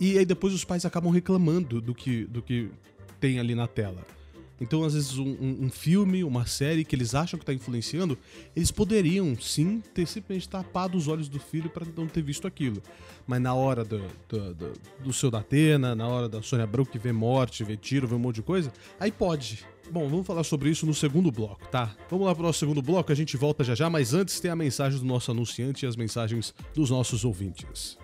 E 0.00 0.18
aí 0.18 0.24
depois 0.24 0.52
os 0.54 0.64
pais 0.64 0.84
acabam 0.84 1.12
reclamando 1.12 1.80
do 1.80 1.94
que, 1.94 2.24
do 2.24 2.42
que 2.42 2.70
tem 3.20 3.38
ali 3.38 3.54
na 3.54 3.68
tela. 3.68 4.04
Então, 4.60 4.84
às 4.84 4.94
vezes, 4.94 5.18
um, 5.18 5.36
um- 5.64 5.70
filme, 5.70 6.22
uma 6.24 6.46
série 6.46 6.84
que 6.84 6.94
eles 6.94 7.14
acham 7.14 7.38
que 7.38 7.44
tá 7.44 7.52
influenciando, 7.52 8.16
eles 8.54 8.70
poderiam 8.70 9.36
sim 9.38 9.82
ter 9.92 10.06
simplesmente 10.06 10.48
tapado 10.48 10.96
os 10.96 11.08
olhos 11.08 11.28
do 11.28 11.40
filho 11.40 11.68
para 11.68 11.84
não 11.96 12.06
ter 12.06 12.22
visto 12.22 12.46
aquilo. 12.46 12.80
Mas 13.26 13.42
na 13.42 13.52
hora 13.52 13.84
do, 13.84 14.00
do, 14.28 14.54
do, 14.54 14.72
do 15.00 15.12
seu 15.12 15.30
Datena, 15.30 15.94
na 15.94 16.06
hora 16.06 16.28
da 16.28 16.40
Sônia 16.40 16.64
Abrão 16.64 16.84
que 16.84 16.98
vê 16.98 17.12
morte, 17.12 17.64
vê 17.64 17.76
tiro, 17.76 18.06
vê 18.06 18.14
um 18.14 18.18
monte 18.18 18.36
de 18.36 18.42
coisa, 18.42 18.72
aí 18.98 19.10
pode. 19.12 19.66
Bom, 19.90 20.08
vamos 20.08 20.26
falar 20.26 20.44
sobre 20.44 20.70
isso 20.70 20.86
no 20.86 20.94
segundo 20.94 21.30
bloco, 21.30 21.68
tá? 21.68 21.94
Vamos 22.10 22.26
lá 22.26 22.34
pro 22.34 22.42
nosso 22.42 22.58
segundo 22.58 22.82
bloco, 22.82 23.12
a 23.12 23.14
gente 23.14 23.36
volta 23.36 23.62
já 23.62 23.74
já, 23.74 23.88
mas 23.88 24.12
antes 24.14 24.40
tem 24.40 24.50
a 24.50 24.56
mensagem 24.56 24.98
do 24.98 25.04
nosso 25.04 25.30
anunciante 25.30 25.84
e 25.84 25.88
as 25.88 25.94
mensagens 25.94 26.54
dos 26.74 26.90
nossos 26.90 27.24
ouvintes. 27.24 27.96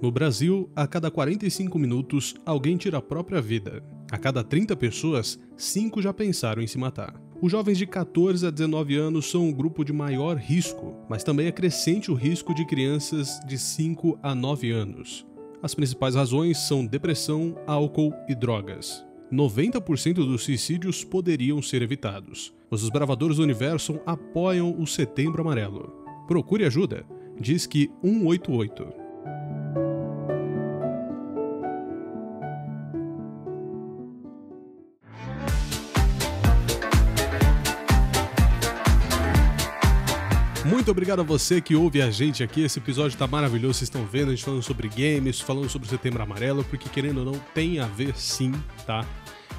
No 0.00 0.12
Brasil, 0.12 0.70
a 0.76 0.86
cada 0.86 1.10
45 1.10 1.78
minutos, 1.78 2.34
alguém 2.46 2.76
tira 2.76 2.98
a 2.98 3.02
própria 3.02 3.40
vida. 3.40 3.82
A 4.10 4.16
cada 4.16 4.44
30 4.44 4.76
pessoas, 4.76 5.38
5 5.56 6.00
já 6.00 6.14
pensaram 6.14 6.62
em 6.62 6.66
se 6.66 6.78
matar. 6.78 7.27
Os 7.40 7.52
jovens 7.52 7.78
de 7.78 7.86
14 7.86 8.44
a 8.44 8.50
19 8.50 8.96
anos 8.96 9.30
são 9.30 9.48
o 9.48 9.54
grupo 9.54 9.84
de 9.84 9.92
maior 9.92 10.36
risco, 10.36 10.96
mas 11.08 11.22
também 11.22 11.46
é 11.46 11.52
crescente 11.52 12.10
o 12.10 12.14
risco 12.14 12.52
de 12.52 12.66
crianças 12.66 13.38
de 13.46 13.56
5 13.56 14.18
a 14.20 14.34
9 14.34 14.72
anos. 14.72 15.24
As 15.62 15.72
principais 15.72 16.16
razões 16.16 16.58
são 16.58 16.84
depressão, 16.84 17.56
álcool 17.64 18.12
e 18.28 18.34
drogas. 18.34 19.06
90% 19.32 20.14
dos 20.14 20.42
suicídios 20.42 21.04
poderiam 21.04 21.62
ser 21.62 21.80
evitados. 21.80 22.52
Os 22.72 22.80
desbravadores 22.80 23.36
do 23.36 23.44
universo 23.44 24.00
apoiam 24.04 24.74
o 24.76 24.84
Setembro 24.84 25.42
Amarelo. 25.42 25.92
Procure 26.26 26.64
ajuda. 26.64 27.06
Diz 27.40 27.66
que 27.66 27.88
188. 28.02 28.97
Muito 40.68 40.90
obrigado 40.90 41.20
a 41.20 41.22
você 41.22 41.62
que 41.62 41.74
ouve 41.74 42.02
a 42.02 42.10
gente 42.10 42.42
aqui. 42.42 42.62
Esse 42.62 42.78
episódio 42.78 43.16
tá 43.16 43.26
maravilhoso. 43.26 43.78
Vocês 43.78 43.88
estão 43.88 44.04
vendo 44.04 44.28
a 44.28 44.34
gente 44.34 44.44
falando 44.44 44.62
sobre 44.62 44.86
games, 44.86 45.40
falando 45.40 45.66
sobre 45.70 45.88
o 45.88 45.90
Setembro 45.90 46.22
Amarelo, 46.22 46.62
porque 46.62 46.90
querendo 46.90 47.20
ou 47.20 47.24
não, 47.24 47.38
tem 47.54 47.80
a 47.80 47.86
ver 47.86 48.14
sim, 48.14 48.52
tá? 48.86 49.02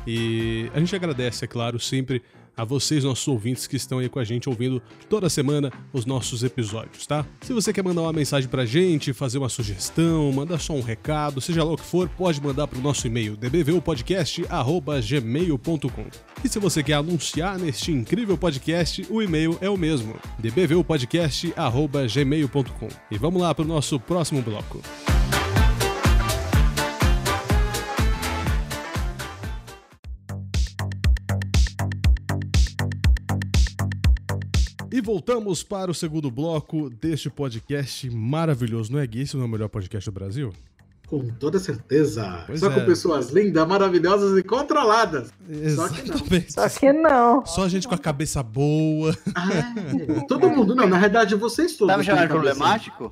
E 0.06 0.70
a 0.72 0.80
gente 0.80 0.96
agradece, 0.96 1.46
é 1.46 1.48
claro, 1.48 1.80
sempre 1.80 2.22
a 2.60 2.66
vocês, 2.66 3.06
nossos 3.06 3.25
ouvintes 3.28 3.68
que 3.68 3.75
estão 3.78 4.00
aí 4.00 4.10
com 4.10 4.18
a 4.20 4.25
gente 4.25 4.50
ouvindo 4.50 4.82
toda 5.10 5.30
semana 5.30 5.72
os 5.94 6.06
nossos 6.06 6.44
episódios, 6.44 7.08
tá? 7.08 7.25
Se 7.42 7.54
você 7.54 7.72
quer 7.72 7.82
mandar 7.82 8.01
uma 8.01 8.12
mensagem 8.12 8.50
pra 8.50 8.66
gente, 8.66 9.13
fazer 9.13 9.38
uma 9.38 9.48
sugestão, 9.48 10.30
mandar 10.34 10.60
só 10.60 10.74
um 10.74 10.82
recado, 10.82 11.39
seja 11.39 11.63
lá 11.63 11.72
o 11.72 11.78
que 11.78 11.86
for, 11.86 12.10
pode 12.10 12.42
mandar 12.42 12.68
pro 12.68 12.82
nosso 12.82 13.08
e-mail 13.08 13.38
dbvupodcast@gmail.com. 13.38 16.06
E 16.44 16.50
se 16.50 16.60
você 16.60 16.84
quer 16.84 16.96
anunciar 16.96 17.58
neste 17.58 17.94
incrível 17.94 18.38
podcast, 18.38 19.08
o 19.10 19.22
e-mail 19.22 19.58
é 19.62 19.70
o 19.70 19.78
mesmo, 19.78 20.18
dbvupodcast@gmail.com. 20.38 22.88
E 23.10 23.18
vamos 23.18 23.42
lá 23.42 23.56
pro 23.56 23.63
nosso 23.63 23.98
próximo 24.01 24.42
bloco. 24.42 24.82
Voltamos 35.10 35.63
para 35.63 35.89
o 35.89 35.94
segundo 35.96 36.30
bloco 36.30 36.88
deste 36.88 37.32
podcast 37.32 38.08
maravilhoso. 38.12 38.94
Não 38.94 39.00
é 39.00 39.08
Gui? 39.08 39.22
Esse 39.22 39.36
não 39.36 39.42
é 39.42 39.48
o 39.48 39.50
melhor 39.50 39.68
podcast 39.68 40.08
do 40.08 40.13
Brasil? 40.13 40.54
Com 41.08 41.28
toda 41.30 41.58
certeza. 41.58 42.44
Pois 42.46 42.60
Só 42.60 42.70
é. 42.70 42.75
com 42.75 42.86
pessoas 42.86 43.32
lindas, 43.32 43.68
maravilhosas 43.68 44.38
e 44.38 44.44
controladas. 44.44 45.34
Só 45.75 45.89
que 45.89 46.08
não. 46.08 46.16
Exatamente. 46.16 46.54
Só 46.54 46.70
que 46.70 46.94
não. 46.94 47.44
Só 47.44 47.68
gente 47.68 47.88
com 47.88 47.96
a 47.96 47.98
cabeça 47.98 48.44
boa. 48.44 49.18
Ah, 49.34 49.74
é. 50.16 50.20
todo 50.28 50.48
mundo, 50.48 50.75
não, 50.75 50.88
na 50.88 51.00
verdade 51.00 51.34
vocês 51.34 51.75
todos. 51.75 51.92
Tá 51.92 51.98
me 51.98 52.04
chamando 52.04 52.28
problemático? 52.28 53.12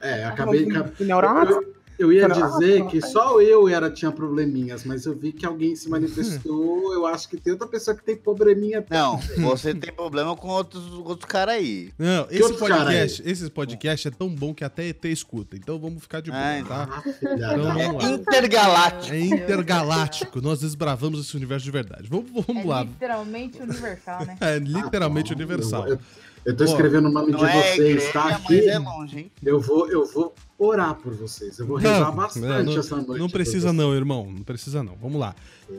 É, 0.00 0.24
acabei. 0.24 0.66
Neurótico? 1.00 1.81
Eu, 1.98 2.12
ia 2.12 2.26
dizer 2.28 2.86
que 2.86 3.00
só 3.00 3.40
eu 3.40 3.68
era 3.68 3.90
tinha 3.90 4.10
probleminhas, 4.10 4.84
mas 4.84 5.04
eu 5.06 5.14
vi 5.14 5.32
que 5.32 5.46
alguém 5.46 5.76
se 5.76 5.88
manifestou. 5.88 6.92
Eu 6.92 7.06
acho 7.06 7.28
que 7.28 7.36
tem 7.36 7.52
outra 7.52 7.66
pessoa 7.68 7.96
que 7.96 8.02
tem 8.04 8.16
probleminha. 8.16 8.84
Não, 8.90 9.18
você 9.38 9.74
tem 9.74 9.92
problema 9.92 10.36
com 10.36 10.48
outros, 10.48 10.84
outros 10.92 11.24
caras 11.30 11.54
aí. 11.56 11.90
Não, 11.98 12.26
esse 12.30 12.52
podcast, 12.54 13.22
esse 13.24 13.50
podcast 13.50 14.08
é 14.08 14.10
tão 14.10 14.28
bom 14.28 14.52
que 14.54 14.64
até 14.64 14.88
ET 14.88 15.04
escuta. 15.06 15.56
Então 15.56 15.78
vamos 15.78 16.02
ficar 16.02 16.20
de 16.20 16.30
boa, 16.30 16.42
Ai, 16.42 16.62
tá? 16.64 16.88
Ah, 16.90 17.00
filha 17.02 17.34
Então, 17.34 17.62
da- 17.62 17.74
vamos 17.74 18.04
lá. 18.04 18.10
Intergaláctico. 18.10 19.14
É 19.14 19.20
intergaláctico. 19.20 20.40
Nós 20.40 20.60
desbravamos 20.60 21.20
esse 21.20 21.36
universo 21.36 21.64
de 21.64 21.70
verdade. 21.70 22.08
Vamos, 22.08 22.30
vamos 22.46 22.64
É 22.64 22.68
lá. 22.68 22.82
literalmente 22.82 23.60
universal, 23.62 24.24
né? 24.26 24.36
É 24.42 24.58
literalmente 24.58 25.32
Ah, 25.32 25.36
universal. 25.36 25.88
Eu, 25.88 25.98
eu 26.44 26.56
tô 26.56 26.64
escrevendo 26.64 27.08
o 27.08 27.12
nome 27.12 27.32
de 27.32 27.44
é 27.44 27.48
vocês, 27.62 27.78
igreja, 27.78 28.12
tá? 28.12 28.24
mas 28.24 28.34
Aqui. 28.44 28.68
é 28.68 28.78
longe, 28.78 29.18
hein? 29.18 29.32
Eu 29.42 29.60
vou, 29.60 29.88
eu 29.88 30.04
vou 30.06 30.34
orar 30.66 30.94
por 30.94 31.14
vocês. 31.14 31.58
Eu 31.58 31.66
vou 31.66 31.76
rezar 31.76 32.00
Não, 32.06 32.14
bastante 32.16 32.64
não, 32.64 32.78
essa 32.78 32.96
noite. 32.96 33.18
Não 33.18 33.28
precisa 33.28 33.72
não, 33.72 33.94
irmão. 33.94 34.30
Não 34.30 34.42
precisa 34.42 34.82
não. 34.82 34.94
Vamos 34.96 35.20
lá. 35.20 35.34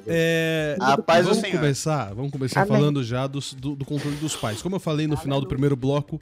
É, 0.08 0.76
A 0.80 0.98
paz 0.98 1.26
do 1.26 1.30
vamos 1.30 1.42
Senhor. 1.44 1.60
começar, 1.60 2.14
vamos 2.14 2.32
começar 2.32 2.62
Amém. 2.62 2.74
falando 2.78 3.04
já 3.04 3.28
dos- 3.28 3.54
do, 3.54 3.76
do 3.76 3.86
controle 3.86 4.16
dos 4.18 4.36
pais. 4.36 4.62
Como 4.62 4.76
eu 4.76 4.80
falei 4.80 5.08
no 5.08 5.18
final 5.18 5.40
do 5.40 5.48
primeiro 5.48 5.76
bloco, 5.76 6.22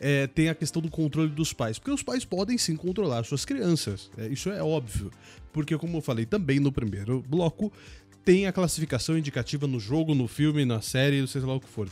é, 0.00 0.26
tem 0.26 0.48
a 0.48 0.54
questão 0.54 0.82
do 0.82 0.90
controle 0.90 1.28
dos 1.28 1.52
pais. 1.52 1.78
Porque 1.78 1.90
os 1.90 2.02
pais 2.02 2.24
podem 2.24 2.58
sim 2.58 2.76
controlar 2.76 3.24
suas 3.24 3.44
crianças. 3.44 4.10
É, 4.18 4.26
isso 4.28 4.48
é 4.50 4.62
óbvio. 4.62 5.10
Porque, 5.52 5.76
como 5.78 5.98
eu 5.98 6.02
falei 6.02 6.24
também 6.26 6.58
no 6.58 6.72
primeiro 6.72 7.22
bloco, 7.28 7.72
tem 8.24 8.46
a 8.46 8.52
classificação 8.52 9.16
indicativa 9.18 9.66
no 9.66 9.78
jogo, 9.78 10.14
no 10.14 10.26
filme, 10.26 10.64
na 10.64 10.80
série, 10.80 11.26
seja 11.26 11.46
lá 11.46 11.54
o 11.54 11.60
que 11.60 11.68
for. 11.68 11.88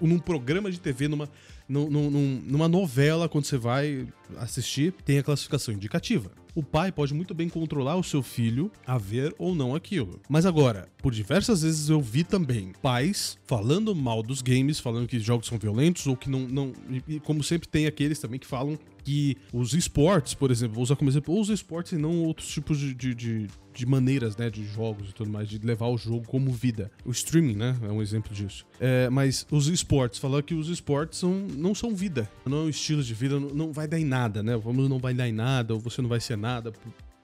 Num 0.00 0.18
programa 0.18 0.70
de 0.70 0.80
TV, 0.80 1.08
numa, 1.08 1.28
num- 1.68 1.88
num- 1.90 2.10
num- 2.10 2.42
numa 2.46 2.68
novela, 2.68 3.28
quando 3.28 3.44
você 3.44 3.56
vai 3.56 4.06
assistir, 4.36 4.92
tem 5.04 5.18
a 5.18 5.22
classificação 5.22 5.74
indicativa. 5.74 6.30
O 6.54 6.62
pai 6.62 6.92
pode 6.92 7.12
muito 7.12 7.34
bem 7.34 7.48
controlar 7.48 7.96
o 7.96 8.04
seu 8.04 8.22
filho 8.22 8.70
a 8.86 8.96
ver 8.96 9.34
ou 9.38 9.56
não 9.56 9.74
aquilo. 9.74 10.20
Mas 10.28 10.46
agora, 10.46 10.88
por 10.98 11.12
diversas 11.12 11.62
vezes 11.62 11.88
eu 11.88 12.00
vi 12.00 12.22
também 12.22 12.72
pais 12.80 13.36
falando 13.44 13.92
mal 13.92 14.22
dos 14.22 14.40
games, 14.40 14.78
falando 14.78 15.08
que 15.08 15.18
jogos 15.18 15.48
são 15.48 15.58
violentos 15.58 16.06
ou 16.06 16.16
que 16.16 16.30
não. 16.30 16.40
não 16.40 16.72
e, 16.88 17.16
e 17.16 17.20
como 17.20 17.42
sempre 17.42 17.66
tem 17.66 17.86
aqueles 17.86 18.20
também 18.20 18.38
que 18.38 18.46
falam 18.46 18.78
que 19.04 19.36
os 19.52 19.74
esportes, 19.74 20.34
por 20.34 20.50
exemplo, 20.50 20.74
vou 20.74 20.82
usar 20.82 20.96
como 20.96 21.10
exemplo, 21.10 21.38
os 21.38 21.48
esportes 21.48 21.92
e 21.92 21.96
não 21.96 22.24
outros 22.24 22.48
tipos 22.48 22.78
de, 22.78 22.94
de, 22.94 23.14
de, 23.14 23.46
de 23.72 23.86
maneiras, 23.86 24.36
né, 24.36 24.48
de 24.48 24.64
jogos 24.64 25.10
e 25.10 25.12
tudo 25.12 25.30
mais, 25.30 25.48
de 25.48 25.58
levar 25.58 25.88
o 25.88 25.98
jogo 25.98 26.26
como 26.26 26.50
vida. 26.50 26.90
O 27.04 27.10
streaming, 27.10 27.56
né, 27.56 27.76
é 27.82 27.92
um 27.92 28.00
exemplo 28.00 28.34
disso. 28.34 28.66
É, 28.80 29.08
mas 29.10 29.46
os 29.50 29.68
esportes, 29.68 30.18
falar 30.18 30.42
que 30.42 30.54
os 30.54 30.68
esportes 30.68 31.18
são, 31.18 31.32
não 31.56 31.74
são 31.74 31.94
vida, 31.94 32.30
não 32.46 32.58
é 32.58 32.60
um 32.62 32.68
estilo 32.68 33.02
de 33.02 33.14
vida, 33.14 33.38
não, 33.38 33.48
não 33.50 33.72
vai 33.72 33.86
dar 33.86 33.98
em 33.98 34.04
nada, 34.04 34.42
né? 34.42 34.56
Vamos 34.56 34.88
não 34.88 34.98
vai 34.98 35.14
dar 35.14 35.28
em 35.28 35.32
nada, 35.32 35.74
ou 35.74 35.80
você 35.80 36.00
não 36.00 36.08
vai 36.08 36.20
ser 36.20 36.36
nada 36.36 36.72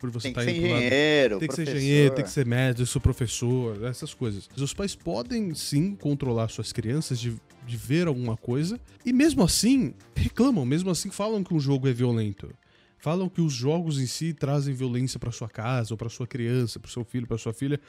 por, 0.01 0.11
você 0.11 0.29
estar 0.29 0.43
ser 0.43 0.57
indo 0.57 0.67
engenheiro, 0.67 1.39
tem 1.39 1.49
que 1.49 1.55
ser 1.55 1.65
professor. 1.65 1.77
engenheiro, 1.77 2.15
tem 2.15 2.25
que 2.25 2.31
ser 2.31 2.47
médico, 2.47 2.87
ser 2.87 3.01
professor, 3.01 3.85
essas 3.85 4.15
coisas. 4.15 4.49
Os 4.57 4.75
pais 4.75 4.95
podem 4.95 5.55
sim 5.55 5.95
controlar 5.95 6.49
suas 6.49 6.73
crianças 6.73 7.21
de, 7.21 7.37
de 7.67 7.77
ver 7.77 8.07
alguma 8.07 8.37
coisa 8.37 8.81
e 9.05 9.13
mesmo 9.13 9.45
assim 9.45 9.95
reclamam, 10.17 10.65
mesmo 10.65 10.91
assim 10.91 11.11
falam 11.11 11.45
que 11.45 11.55
um 11.55 11.61
jogo 11.61 11.87
é 11.87 11.93
violento. 11.93 12.51
Falam 13.01 13.31
que 13.31 13.41
os 13.41 13.53
jogos 13.53 13.99
em 13.99 14.07
si 14.07 14.35
trazem 14.35 14.75
violência 14.75 15.19
pra 15.19 15.33
sua 15.33 15.49
casa, 15.49 15.95
ou 15.95 15.99
pra 15.99 16.11
sua 16.11 16.27
criança, 16.27 16.79
pro 16.79 16.91
seu 16.91 17.03
filho, 17.03 17.27
pra 17.27 17.39
sua 17.39 17.53
filha. 17.53 17.81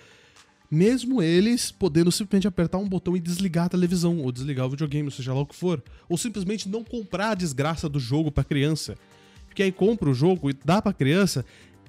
Mesmo 0.70 1.22
eles 1.22 1.70
podendo 1.70 2.10
simplesmente 2.10 2.48
apertar 2.48 2.78
um 2.78 2.88
botão 2.88 3.18
e 3.18 3.20
desligar 3.20 3.66
a 3.66 3.70
televisão, 3.70 4.20
ou 4.20 4.32
desligar 4.32 4.66
o 4.66 4.70
videogame, 4.70 5.08
ou 5.08 5.12
seja 5.12 5.34
lá 5.34 5.42
o 5.42 5.46
que 5.46 5.56
for. 5.56 5.84
Ou 6.08 6.18
simplesmente 6.18 6.70
não 6.70 6.82
comprar 6.82 7.32
a 7.32 7.36
desgraça 7.36 7.90
do 7.90 8.00
jogo 8.00 8.32
pra 8.32 8.46
criança. 8.46 8.96
Porque 9.48 9.62
aí 9.62 9.72
compra 9.72 10.10
o 10.10 10.14
jogo 10.14 10.50
e 10.50 10.54
dá 10.54 10.82
pra 10.82 10.94
criança 10.94 11.46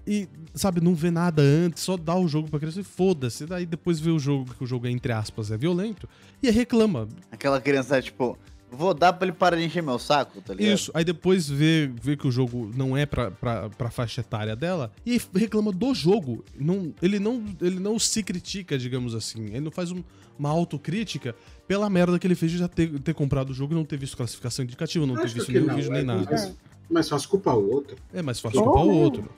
e, 0.06 0.28
sabe, 0.54 0.80
não 0.80 0.94
vê 0.94 1.10
nada 1.10 1.42
antes, 1.42 1.82
só 1.82 1.96
dá 1.96 2.16
o 2.16 2.26
jogo 2.28 2.48
pra 2.48 2.58
criança 2.58 2.80
e 2.80 2.84
foda-se. 2.84 3.46
Daí 3.46 3.66
depois 3.66 4.00
vê 4.00 4.10
o 4.10 4.18
jogo, 4.18 4.54
que 4.54 4.64
o 4.64 4.66
jogo 4.66 4.86
é, 4.86 4.90
entre 4.90 5.12
aspas, 5.12 5.50
é 5.50 5.56
violento, 5.56 6.08
e 6.42 6.48
aí 6.48 6.52
reclama. 6.54 7.08
Aquela 7.30 7.60
criança, 7.60 8.00
tipo, 8.02 8.36
vou 8.70 8.94
dar 8.94 9.12
pra 9.12 9.26
ele 9.28 9.36
parar 9.36 9.56
de 9.56 9.64
encher 9.64 9.82
meu 9.82 9.98
saco, 9.98 10.40
tá 10.40 10.54
ligado? 10.54 10.74
Isso, 10.74 10.90
aí 10.94 11.04
depois 11.04 11.48
vê, 11.48 11.90
vê 12.02 12.16
que 12.16 12.26
o 12.26 12.30
jogo 12.30 12.70
não 12.74 12.96
é 12.96 13.04
pra, 13.06 13.30
pra, 13.30 13.68
pra 13.70 13.90
faixa 13.90 14.20
etária 14.22 14.56
dela, 14.56 14.90
e 15.04 15.20
reclama 15.34 15.70
do 15.70 15.94
jogo. 15.94 16.44
Não, 16.58 16.92
ele, 17.02 17.18
não, 17.18 17.44
ele 17.60 17.78
não 17.78 17.98
se 17.98 18.22
critica, 18.22 18.78
digamos 18.78 19.14
assim. 19.14 19.44
Ele 19.46 19.60
não 19.60 19.70
faz 19.70 19.92
um- 19.92 20.02
uma 20.38 20.48
autocrítica 20.48 21.36
pela 21.68 21.88
merda 21.90 22.18
que 22.18 22.26
ele 22.26 22.34
fez 22.34 22.50
de 22.50 22.58
já 22.58 22.66
ter, 22.66 22.98
ter 23.00 23.14
comprado 23.14 23.50
o 23.50 23.54
jogo 23.54 23.74
e 23.74 23.76
não 23.76 23.84
ter 23.84 23.98
visto 23.98 24.16
classificação 24.16 24.64
indicativa, 24.64 25.06
não 25.06 25.14
ter 25.16 25.24
Acho 25.24 25.34
visto 25.34 25.46
que 25.46 25.52
nenhum 25.52 25.66
não, 25.66 25.76
vídeo 25.76 25.90
nem 25.92 26.00
é, 26.00 26.04
nada. 26.04 26.26
Mas, 26.30 26.56
mas 26.90 27.08
faz 27.08 27.26
culpar 27.26 27.56
o 27.56 27.70
outro. 27.70 27.96
É 28.12 28.22
mais 28.22 28.40
fácil 28.40 28.62
culpar 28.62 28.84
o 28.84 28.90
outro. 28.90 29.28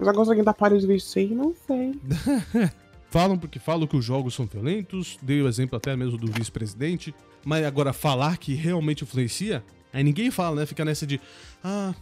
Já 0.00 0.12
conseguindo 0.12 0.44
dar 0.44 0.54
para 0.54 0.78
de 0.78 0.86
vestir? 0.86 1.30
Não 1.34 1.54
sei. 1.66 1.92
Falam 3.10 3.38
porque 3.38 3.58
falam 3.58 3.86
que 3.86 3.96
os 3.96 4.04
jogos 4.04 4.34
são 4.34 4.44
violentos, 4.44 5.18
dei 5.22 5.40
o 5.40 5.48
exemplo 5.48 5.76
até 5.78 5.96
mesmo 5.96 6.18
do 6.18 6.30
vice-presidente, 6.30 7.14
mas 7.42 7.64
agora 7.64 7.90
falar 7.94 8.36
que 8.36 8.52
realmente 8.52 9.02
influencia, 9.02 9.64
aí 9.94 10.04
ninguém 10.04 10.30
fala, 10.30 10.56
né? 10.56 10.66
Fica 10.66 10.84
nessa 10.84 11.06
de, 11.06 11.18
ah, 11.64 11.94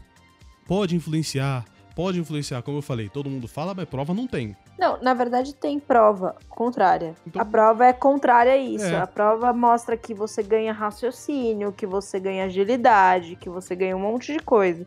pode 0.66 0.96
influenciar, 0.96 1.64
pode 1.94 2.18
influenciar, 2.18 2.60
como 2.62 2.78
eu 2.78 2.82
falei, 2.82 3.08
todo 3.08 3.30
mundo 3.30 3.46
fala, 3.46 3.72
mas 3.72 3.88
prova 3.88 4.12
não 4.12 4.26
tem. 4.26 4.56
Não, 4.76 5.00
na 5.00 5.14
verdade 5.14 5.54
tem 5.54 5.78
prova 5.78 6.34
contrária. 6.48 7.14
Então- 7.24 7.40
A 7.40 7.44
prova 7.44 7.86
é 7.86 7.92
contrária 7.92 8.54
a 8.54 8.58
isso. 8.58 8.84
É. 8.84 8.96
A 8.98 9.06
prova 9.06 9.52
mostra 9.52 9.96
que 9.96 10.12
você 10.12 10.42
ganha 10.42 10.72
raciocínio, 10.72 11.70
que 11.72 11.86
você 11.86 12.18
ganha 12.18 12.46
agilidade, 12.46 13.36
que 13.36 13.48
você 13.48 13.76
ganha 13.76 13.96
um 13.96 14.00
monte 14.00 14.32
de 14.32 14.40
coisa. 14.40 14.84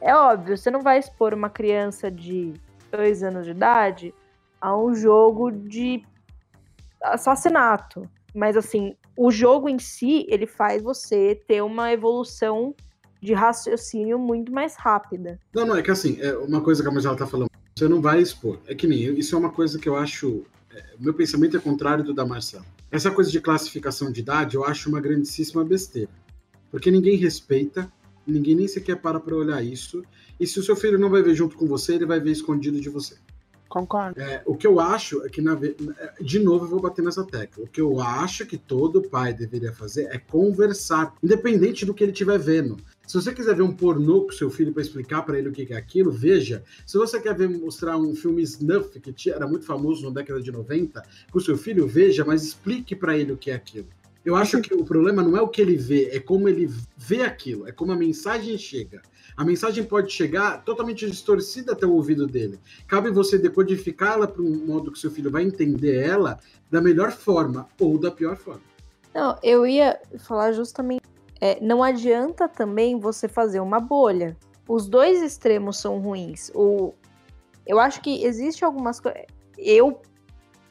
É 0.00 0.14
óbvio, 0.14 0.56
você 0.56 0.70
não 0.70 0.80
vai 0.80 0.98
expor 0.98 1.34
uma 1.34 1.50
criança 1.50 2.10
de 2.10 2.54
dois 2.90 3.22
anos 3.22 3.44
de 3.44 3.50
idade 3.50 4.14
a 4.60 4.76
um 4.76 4.94
jogo 4.94 5.50
de 5.50 6.02
assassinato. 7.02 8.08
Mas 8.34 8.56
assim, 8.56 8.94
o 9.16 9.30
jogo 9.30 9.68
em 9.68 9.78
si, 9.78 10.26
ele 10.28 10.46
faz 10.46 10.82
você 10.82 11.40
ter 11.46 11.62
uma 11.62 11.92
evolução 11.92 12.74
de 13.20 13.34
raciocínio 13.34 14.18
muito 14.18 14.52
mais 14.52 14.76
rápida. 14.76 15.38
Não, 15.54 15.66
não, 15.66 15.76
é 15.76 15.82
que 15.82 15.90
assim, 15.90 16.18
é 16.20 16.34
uma 16.36 16.60
coisa 16.60 16.82
que 16.82 16.88
a 16.88 16.92
Marcela 16.92 17.16
tá 17.16 17.26
falando, 17.26 17.50
você 17.76 17.88
não 17.88 18.00
vai 18.00 18.20
expor. 18.20 18.58
É 18.66 18.74
que 18.74 18.86
nem 18.86 19.00
isso 19.18 19.34
é 19.34 19.38
uma 19.38 19.50
coisa 19.50 19.78
que 19.78 19.88
eu 19.88 19.96
acho. 19.96 20.44
é, 20.74 20.84
meu 20.98 21.12
pensamento 21.12 21.56
é 21.56 21.60
contrário 21.60 22.04
do 22.04 22.14
da 22.14 22.24
Marcela. 22.24 22.64
essa 22.90 23.10
coisa 23.10 23.30
de 23.30 23.40
classificação 23.40 24.10
de 24.10 24.20
idade 24.20 24.56
eu 24.56 24.64
acho 24.64 24.88
uma 24.88 25.00
grandíssima 25.00 25.64
besteira. 25.64 26.10
Porque 26.70 26.90
ninguém 26.90 27.16
respeita, 27.16 27.92
ninguém 28.26 28.54
nem 28.54 28.68
sequer 28.68 28.96
para 28.96 29.18
para 29.20 29.34
olhar 29.34 29.62
isso. 29.64 30.02
E 30.38 30.46
se 30.46 30.58
o 30.58 30.62
seu 30.62 30.76
filho 30.76 30.98
não 30.98 31.10
vai 31.10 31.22
ver 31.22 31.34
junto 31.34 31.56
com 31.56 31.66
você, 31.66 31.94
ele 31.94 32.06
vai 32.06 32.20
ver 32.20 32.30
escondido 32.30 32.80
de 32.80 32.88
você. 32.88 33.16
Concordo. 33.68 34.20
É, 34.20 34.42
o 34.46 34.56
que 34.56 34.66
eu 34.66 34.80
acho 34.80 35.24
é 35.24 35.28
que, 35.28 35.40
na 35.40 35.54
ve- 35.54 35.76
de 36.20 36.40
novo, 36.40 36.64
eu 36.64 36.68
vou 36.68 36.80
bater 36.80 37.04
nessa 37.04 37.22
tecla. 37.24 37.62
O 37.64 37.68
que 37.68 37.80
eu 37.80 38.00
acho 38.00 38.44
que 38.44 38.58
todo 38.58 39.00
pai 39.00 39.32
deveria 39.32 39.72
fazer 39.72 40.06
é 40.10 40.18
conversar, 40.18 41.14
independente 41.22 41.86
do 41.86 41.94
que 41.94 42.02
ele 42.02 42.10
estiver 42.10 42.36
vendo. 42.36 42.76
Se 43.06 43.14
você 43.14 43.32
quiser 43.32 43.54
ver 43.54 43.62
um 43.62 43.72
pornô 43.72 44.22
com 44.22 44.32
seu 44.32 44.50
filho 44.50 44.72
para 44.72 44.82
explicar 44.82 45.22
para 45.22 45.38
ele 45.38 45.48
o 45.48 45.52
que 45.52 45.72
é 45.72 45.76
aquilo, 45.76 46.10
veja. 46.10 46.64
Se 46.84 46.98
você 46.98 47.20
quer 47.20 47.36
ver 47.36 47.48
mostrar 47.48 47.96
um 47.96 48.12
filme 48.14 48.42
snuff 48.42 48.98
que 48.98 49.30
era 49.30 49.46
muito 49.46 49.64
famoso 49.64 50.02
na 50.04 50.10
década 50.10 50.42
de 50.42 50.50
90, 50.50 51.00
com 51.30 51.38
o 51.38 51.40
seu 51.40 51.56
filho, 51.56 51.86
veja, 51.86 52.24
mas 52.24 52.42
explique 52.42 52.96
para 52.96 53.16
ele 53.16 53.30
o 53.32 53.36
que 53.36 53.52
é 53.52 53.54
aquilo. 53.54 53.86
Eu 54.24 54.36
acho 54.36 54.60
que 54.60 54.74
o 54.74 54.84
problema 54.84 55.22
não 55.22 55.36
é 55.36 55.40
o 55.40 55.48
que 55.48 55.62
ele 55.62 55.76
vê, 55.76 56.10
é 56.12 56.20
como 56.20 56.48
ele 56.48 56.70
vê 56.96 57.22
aquilo, 57.22 57.66
é 57.66 57.72
como 57.72 57.92
a 57.92 57.96
mensagem 57.96 58.58
chega. 58.58 59.00
A 59.36 59.44
mensagem 59.44 59.82
pode 59.82 60.12
chegar 60.12 60.62
totalmente 60.62 61.08
distorcida 61.08 61.72
até 61.72 61.86
o 61.86 61.92
ouvido 61.92 62.26
dele. 62.26 62.60
Cabe 62.86 63.10
você 63.10 63.38
decodificá-la 63.38 64.26
para 64.26 64.42
um 64.42 64.66
modo 64.66 64.92
que 64.92 64.98
seu 64.98 65.10
filho 65.10 65.30
vai 65.30 65.42
entender 65.42 65.96
ela 65.96 66.38
da 66.70 66.80
melhor 66.82 67.12
forma 67.12 67.66
ou 67.80 67.96
da 67.96 68.10
pior 68.10 68.36
forma. 68.36 68.62
Não, 69.14 69.38
eu 69.42 69.66
ia 69.66 69.98
falar 70.18 70.52
justamente. 70.52 71.02
é, 71.40 71.58
não 71.60 71.82
adianta 71.82 72.46
também 72.46 73.00
você 73.00 73.26
fazer 73.26 73.60
uma 73.60 73.80
bolha. 73.80 74.36
Os 74.68 74.86
dois 74.86 75.22
extremos 75.22 75.78
são 75.78 75.98
ruins. 75.98 76.50
O, 76.54 76.92
eu 77.66 77.80
acho 77.80 78.02
que 78.02 78.22
existe 78.24 78.64
algumas 78.64 79.00
coisas. 79.00 79.22
Eu, 79.56 80.00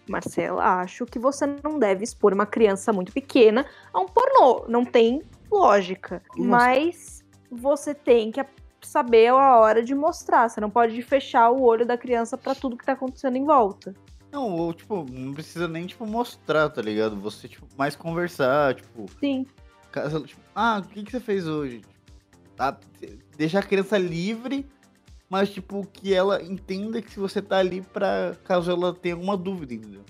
Marcela, 0.10 0.64
acho 0.82 1.06
que 1.06 1.20
você 1.20 1.46
não 1.64 1.78
deve 1.80 2.04
expor 2.04 2.34
uma 2.34 2.46
criança 2.46 2.92
muito 2.92 3.12
pequena 3.12 3.66
a 3.94 4.00
um 4.00 4.06
pornô. 4.06 4.66
Não 4.68 4.84
tem 4.84 5.22
lógica. 5.52 6.22
Nossa. 6.36 6.50
Mas 6.50 7.24
você 7.52 7.94
tem 7.94 8.32
que 8.32 8.44
saber 8.82 9.28
a 9.28 9.58
hora 9.58 9.84
de 9.84 9.94
mostrar. 9.94 10.50
Você 10.50 10.60
não 10.60 10.70
pode 10.70 11.02
fechar 11.02 11.50
o 11.52 11.62
olho 11.62 11.86
da 11.86 11.98
criança 11.98 12.38
para 12.38 12.56
tudo 12.56 12.78
que 12.78 12.86
tá 12.86 12.94
acontecendo 12.94 13.36
em 13.36 13.46
volta. 13.46 13.94
Não, 14.32 14.48
ou, 14.56 14.74
tipo, 14.74 15.06
não 15.10 15.34
precisa 15.34 15.68
nem, 15.68 15.86
tipo, 15.88 16.06
mostrar, 16.06 16.70
tá 16.70 16.82
ligado? 16.82 17.20
Você, 17.20 17.48
tipo, 17.48 17.66
mais 17.78 17.96
conversar, 17.96 18.76
tipo, 18.76 19.06
Sim. 19.20 19.46
caso- 19.92 20.24
tipo, 20.26 20.42
ah, 20.54 20.82
o 20.84 20.88
que, 20.88 21.04
que 21.04 21.12
você 21.12 21.20
fez 21.20 21.48
hoje? 21.48 21.82
Tá? 22.56 22.78
Deixar 23.38 23.60
a 23.60 23.64
criança 23.64 23.98
livre, 23.98 24.70
mas, 25.30 25.50
tipo, 25.50 25.86
que 25.94 26.14
ela 26.14 26.42
entenda 26.42 27.02
que 27.02 27.20
você 27.20 27.42
tá 27.42 27.58
ali 27.58 27.82
pra 27.82 28.36
caso 28.44 28.72
ela 28.72 28.94
tenha 28.94 29.16
alguma 29.16 29.38
dúvida, 29.38 29.74
entendeu? 29.74 30.02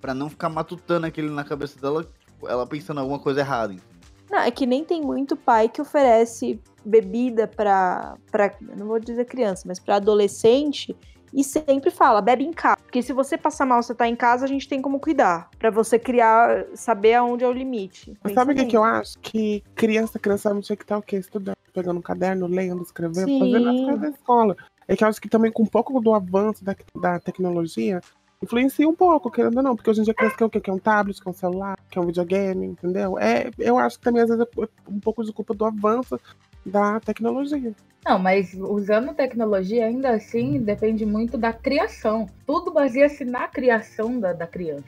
Pra 0.00 0.14
não 0.14 0.30
ficar 0.30 0.48
matutando 0.48 1.06
aquele 1.06 1.28
na 1.28 1.44
cabeça 1.44 1.78
dela, 1.78 2.04
tipo, 2.04 2.48
ela 2.48 2.66
pensando 2.66 3.00
alguma 3.00 3.18
coisa 3.18 3.40
errada, 3.40 3.74
entendeu? 3.74 3.94
Não, 4.30 4.38
é 4.38 4.50
que 4.50 4.66
nem 4.66 4.84
tem 4.84 5.02
muito 5.02 5.36
pai 5.36 5.68
que 5.68 5.80
oferece 5.80 6.60
bebida 6.84 7.46
pra, 7.46 8.16
pra 8.30 8.54
não 8.76 8.86
vou 8.86 8.98
dizer 8.98 9.24
criança, 9.26 9.64
mas 9.66 9.78
pra 9.78 9.96
adolescente 9.96 10.96
e 11.34 11.42
sempre 11.42 11.90
fala, 11.90 12.22
bebe 12.22 12.44
em 12.44 12.52
casa. 12.52 12.76
Porque 12.82 13.02
se 13.02 13.12
você 13.12 13.36
passar 13.36 13.66
mal, 13.66 13.82
você 13.82 13.94
tá 13.94 14.08
em 14.08 14.14
casa, 14.14 14.44
a 14.44 14.48
gente 14.48 14.68
tem 14.68 14.80
como 14.80 15.00
cuidar. 15.00 15.50
Pra 15.58 15.70
você 15.70 15.98
criar, 15.98 16.64
saber 16.74 17.14
aonde 17.14 17.42
é 17.42 17.48
o 17.48 17.52
limite. 17.52 18.16
Mas 18.22 18.34
sabe 18.34 18.52
o 18.52 18.54
que, 18.54 18.66
que 18.66 18.76
eu 18.76 18.84
acho? 18.84 19.18
Que 19.18 19.64
criança, 19.74 20.18
criança 20.18 20.48
sabe 20.48 20.60
tinha 20.60 20.76
que 20.76 20.84
estar 20.84 20.98
o 20.98 21.02
quê? 21.02 21.16
Estudando, 21.16 21.56
pegando 21.72 21.98
um 21.98 22.02
caderno, 22.02 22.46
lendo, 22.46 22.82
escrevendo, 22.82 23.26
Sim. 23.26 23.40
fazendo 23.40 23.68
as 23.68 23.80
coisas 23.80 24.00
da 24.00 24.08
escola. 24.10 24.56
É 24.86 24.94
que 24.94 25.02
eu 25.02 25.08
acho 25.08 25.20
que 25.20 25.28
também 25.28 25.50
com 25.50 25.64
um 25.64 25.66
pouco 25.66 26.00
do 26.00 26.14
avanço 26.14 26.64
da, 26.64 26.76
da 26.94 27.18
tecnologia, 27.18 28.00
influencia 28.40 28.88
um 28.88 28.94
pouco, 28.94 29.30
querendo 29.30 29.56
ou 29.56 29.62
não, 29.62 29.74
porque 29.74 29.90
hoje 29.90 30.02
em 30.02 30.04
dia 30.04 30.12
a 30.12 30.14
criança 30.14 30.36
quer 30.36 30.44
o 30.44 30.50
quê? 30.50 30.60
Quer 30.60 30.72
um 30.72 30.78
tablet, 30.78 31.20
quer 31.20 31.30
um 31.30 31.34
celular, 31.34 31.76
quer 31.90 32.00
um 32.00 32.06
videogame, 32.06 32.66
entendeu? 32.66 33.18
É, 33.18 33.50
eu 33.58 33.76
acho 33.78 33.98
que 33.98 34.04
também 34.04 34.22
às 34.22 34.28
vezes 34.28 34.44
é 34.44 34.68
um 34.88 35.00
pouco 35.00 35.24
de 35.24 35.32
culpa 35.32 35.54
do 35.54 35.64
avanço 35.64 36.20
da 36.64 37.00
tecnologia. 37.00 37.74
Não, 38.06 38.18
mas 38.18 38.52
usando 38.54 39.14
tecnologia, 39.14 39.86
ainda 39.86 40.10
assim, 40.10 40.60
depende 40.60 41.06
muito 41.06 41.38
da 41.38 41.54
criação. 41.54 42.26
Tudo 42.46 42.70
baseia-se 42.70 43.24
na 43.24 43.48
criação 43.48 44.20
da, 44.20 44.34
da 44.34 44.46
criança. 44.46 44.84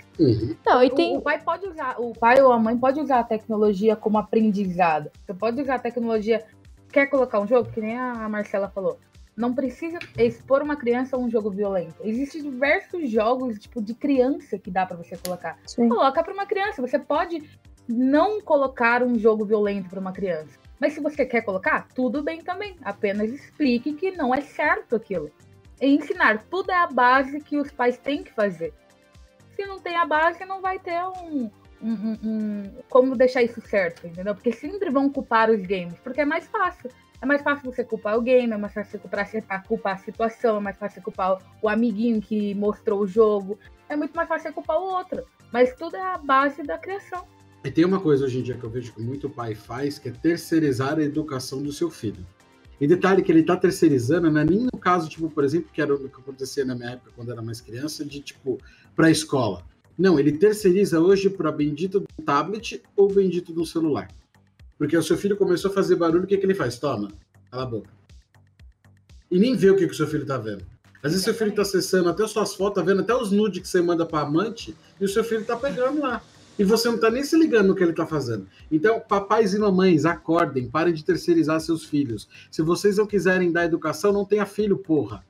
Não, 0.66 0.82
e 0.82 0.88
O- 0.88 0.94
tem. 0.94 1.16
O, 1.16 1.22
pai 1.22 1.40
pode 1.40 1.66
usar, 1.66 1.96
o 1.98 2.12
pai 2.12 2.42
ou 2.42 2.52
a 2.52 2.58
mãe 2.58 2.76
pode 2.76 3.00
usar 3.00 3.20
a 3.20 3.24
tecnologia 3.24 3.96
como 3.96 4.18
aprendizado. 4.18 5.10
Você 5.24 5.32
pode 5.32 5.60
usar 5.62 5.76
a 5.76 5.78
tecnologia. 5.78 6.44
Quer 6.92 7.06
colocar 7.06 7.40
um 7.40 7.46
jogo? 7.46 7.70
Que 7.70 7.80
nem 7.80 7.96
a 7.98 8.28
Marcela 8.28 8.68
falou. 8.68 8.98
Não 9.34 9.54
precisa 9.54 9.98
expor 10.18 10.62
uma 10.62 10.76
criança 10.76 11.16
a 11.16 11.18
um 11.18 11.28
jogo 11.30 11.50
violento. 11.50 11.94
Existem 12.02 12.42
diversos 12.42 13.10
jogos, 13.10 13.58
tipo, 13.58 13.82
de 13.82 13.92
criança 13.94 14.58
que 14.58 14.70
dá 14.70 14.84
pra 14.86 14.96
você 14.96 15.16
colocar. 15.16 15.58
Sim. 15.66 15.88
Coloca 15.88 16.22
pra 16.22 16.32
uma 16.34 16.46
criança. 16.46 16.80
Você 16.82 16.98
pode 16.98 17.42
não 17.88 18.40
colocar 18.42 19.02
um 19.02 19.18
jogo 19.18 19.44
violento 19.44 19.88
pra 19.90 20.00
uma 20.00 20.12
criança. 20.12 20.58
Mas 20.80 20.92
se 20.92 21.00
você 21.00 21.24
quer 21.24 21.42
colocar, 21.42 21.88
tudo 21.94 22.22
bem 22.22 22.40
também. 22.42 22.76
Apenas 22.82 23.30
explique 23.30 23.92
que 23.94 24.10
não 24.12 24.34
é 24.34 24.40
certo 24.40 24.96
aquilo. 24.96 25.30
E 25.80 25.86
ensinar 25.94 26.42
tudo 26.50 26.70
é 26.70 26.76
a 26.76 26.86
base 26.86 27.40
que 27.40 27.56
os 27.58 27.70
pais 27.70 27.96
têm 27.98 28.22
que 28.22 28.32
fazer. 28.32 28.72
Se 29.54 29.64
não 29.66 29.78
tem 29.78 29.96
a 29.96 30.04
base, 30.04 30.44
não 30.44 30.60
vai 30.60 30.78
ter 30.78 30.98
um, 31.02 31.50
um, 31.82 31.92
um- 31.92 32.18
um- 32.22 32.72
como 32.88 33.16
deixar 33.16 33.42
isso 33.42 33.60
certo, 33.62 34.06
entendeu? 34.06 34.34
Porque 34.34 34.52
sempre 34.52 34.90
vão 34.90 35.08
culpar 35.10 35.50
os 35.50 35.60
games, 35.62 35.98
porque 36.00 36.20
é 36.20 36.24
mais 36.24 36.46
fácil. 36.46 36.90
É 37.20 37.24
mais 37.24 37.40
fácil 37.40 37.70
você 37.72 37.82
culpar 37.82 38.16
o 38.18 38.20
game, 38.20 38.52
é 38.52 38.56
mais 38.58 38.74
fácil 38.74 38.90
você 38.92 38.98
culpar, 38.98 39.26
a- 39.84 39.96
situação, 39.96 40.58
é 40.58 40.60
mais 40.60 40.76
fácil 40.76 40.96
você 40.96 41.00
culpar 41.04 41.32
o, 41.32 41.38
o 41.62 41.68
amiguinho 41.68 42.20
que 42.20 42.54
mostrou 42.54 43.00
o 43.00 43.06
jogo. 43.06 43.58
É 43.88 43.96
muito 43.96 44.14
mais 44.14 44.28
fácil 44.28 44.48
você 44.48 44.52
culpar 44.52 44.78
o 44.78 44.84
outro. 44.84 45.24
Mas 45.50 45.74
tudo 45.74 45.96
é 45.96 46.00
a 46.00 46.18
base 46.18 46.62
da 46.62 46.76
criação. 46.76 47.26
E 47.66 47.70
tem 47.72 47.84
uma 47.84 47.98
coisa 47.98 48.24
hoje 48.24 48.38
em 48.38 48.42
dia 48.42 48.56
que 48.56 48.62
eu 48.62 48.70
vejo 48.70 48.92
que 48.92 49.02
muito 49.02 49.28
pai 49.28 49.52
faz, 49.52 49.98
que 49.98 50.08
é 50.08 50.12
terceirizar 50.12 51.00
a 51.00 51.02
educação 51.02 51.60
do 51.60 51.72
seu 51.72 51.90
filho. 51.90 52.24
E 52.80 52.86
detalhe 52.86 53.24
que 53.24 53.32
ele 53.32 53.42
tá 53.42 53.56
terceirizando, 53.56 54.30
não 54.30 54.40
é 54.40 54.44
nem 54.44 54.68
no 54.72 54.78
caso, 54.78 55.08
tipo, 55.08 55.28
por 55.28 55.42
exemplo, 55.42 55.68
que 55.72 55.82
era 55.82 55.92
o 55.92 55.98
que 55.98 56.06
acontecia 56.06 56.64
na 56.64 56.76
minha 56.76 56.90
época, 56.90 57.10
quando 57.16 57.32
era 57.32 57.42
mais 57.42 57.60
criança, 57.60 58.04
de, 58.04 58.20
tipo, 58.20 58.56
pra 58.94 59.10
escola. 59.10 59.64
Não, 59.98 60.16
ele 60.16 60.30
terceiriza 60.30 61.00
hoje 61.00 61.28
para 61.28 61.50
bendito 61.50 61.98
do 61.98 62.24
tablet 62.24 62.80
ou 62.94 63.12
bendito 63.12 63.52
do 63.52 63.66
celular. 63.66 64.06
Porque 64.78 64.96
o 64.96 65.02
seu 65.02 65.16
filho 65.16 65.36
começou 65.36 65.68
a 65.68 65.74
fazer 65.74 65.96
barulho, 65.96 66.22
o 66.22 66.26
que, 66.28 66.38
que 66.38 66.46
ele 66.46 66.54
faz? 66.54 66.78
Toma, 66.78 67.10
cala 67.50 67.64
a 67.64 67.66
boca. 67.66 67.90
E 69.28 69.40
nem 69.40 69.56
vê 69.56 69.70
o 69.70 69.76
que, 69.76 69.88
que 69.88 69.92
o 69.92 69.96
seu 69.96 70.06
filho 70.06 70.24
tá 70.24 70.38
vendo. 70.38 70.64
Às 71.02 71.10
vezes 71.10 71.24
seu 71.24 71.34
filho 71.34 71.52
tá 71.52 71.62
acessando 71.62 72.08
até 72.08 72.24
suas 72.28 72.54
fotos, 72.54 72.80
tá 72.80 72.86
vendo 72.88 73.00
até 73.00 73.14
os 73.14 73.32
nudes 73.32 73.60
que 73.60 73.66
você 73.66 73.82
manda 73.82 74.06
pra 74.06 74.20
amante, 74.20 74.72
e 75.00 75.04
o 75.04 75.08
seu 75.08 75.24
filho 75.24 75.44
tá 75.44 75.56
pegando 75.56 76.00
lá. 76.00 76.22
E 76.58 76.64
você 76.64 76.88
não 76.88 76.98
tá 76.98 77.10
nem 77.10 77.22
se 77.22 77.36
ligando 77.36 77.68
no 77.68 77.74
que 77.74 77.82
ele 77.82 77.92
tá 77.92 78.06
fazendo. 78.06 78.46
Então, 78.70 78.98
papais 79.00 79.52
e 79.52 79.58
mamães, 79.58 80.04
acordem, 80.04 80.68
parem 80.68 80.94
de 80.94 81.04
terceirizar 81.04 81.60
seus 81.60 81.84
filhos. 81.84 82.28
Se 82.50 82.62
vocês 82.62 82.96
não 82.96 83.06
quiserem 83.06 83.52
dar 83.52 83.64
educação, 83.64 84.12
não 84.12 84.24
tenha 84.24 84.46
filho, 84.46 84.78
porra. 84.78 85.24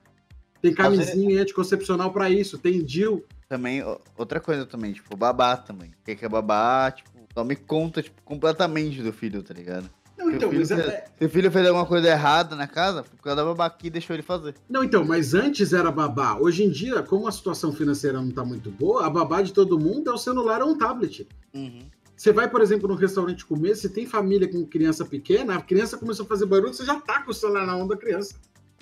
Tem 0.61 0.73
camisinha 0.73 1.41
anticoncepcional 1.41 2.11
pra 2.11 2.29
isso, 2.29 2.57
tem 2.57 2.83
DIL. 2.83 3.25
Também, 3.47 3.83
outra 4.17 4.39
coisa 4.39 4.65
também, 4.65 4.93
tipo, 4.93 5.15
babá 5.15 5.55
também. 5.55 5.89
O 5.89 6.05
que 6.05 6.15
que 6.15 6.25
é 6.25 6.29
babá, 6.29 6.91
tipo, 6.91 7.09
tome 7.33 7.55
conta, 7.55 8.01
tipo, 8.01 8.21
completamente 8.23 9.01
do 9.01 9.13
filho, 9.13 9.43
tá 9.43 9.53
ligado? 9.53 9.89
Não, 10.17 10.31
então, 10.31 10.49
Seu 10.49 10.59
mas 10.59 10.67
filho, 10.69 10.81
é- 10.81 11.05
Se 11.19 11.25
o 11.25 11.29
filho 11.29 11.51
fez 11.51 11.67
alguma 11.67 11.85
coisa 11.85 12.07
errada 12.07 12.55
na 12.55 12.67
casa, 12.67 13.03
por 13.03 13.21
causa 13.21 13.35
da 13.37 13.45
babá 13.45 13.69
que 13.69 13.89
deixou 13.89 14.15
ele 14.15 14.23
fazer. 14.23 14.55
Não, 14.67 14.83
então, 14.83 15.05
mas 15.05 15.33
antes 15.33 15.73
era 15.73 15.91
babá. 15.91 16.35
Hoje 16.39 16.63
em 16.63 16.69
dia, 16.69 17.03
como 17.03 17.27
a 17.27 17.31
situação 17.31 17.71
financeira 17.71 18.19
não 18.19 18.31
tá 18.31 18.43
muito 18.43 18.71
boa, 18.71 19.05
a 19.05 19.09
babá 19.09 19.41
de 19.41 19.53
todo 19.53 19.79
mundo 19.79 20.09
é 20.09 20.13
o 20.13 20.17
celular 20.17 20.61
ou 20.61 20.69
um 20.71 20.77
tablet. 20.77 21.27
Você 22.15 22.31
vai, 22.33 22.49
por 22.49 22.61
exemplo, 22.61 22.87
num 22.87 22.95
restaurante 22.95 23.45
comer, 23.45 23.75
se 23.75 23.89
tem 23.89 24.07
família 24.07 24.47
com 24.47 24.65
criança 24.65 25.05
pequena, 25.05 25.55
a 25.55 25.61
criança 25.61 25.97
começou 25.97 26.25
a 26.25 26.27
fazer 26.27 26.47
barulho, 26.47 26.73
você 26.73 26.83
já 26.83 26.99
tá 26.99 27.21
com 27.21 27.29
o 27.29 27.33
celular 27.33 27.65
na 27.67 27.77
mão 27.77 27.87
da 27.87 27.95
criança. 27.95 28.33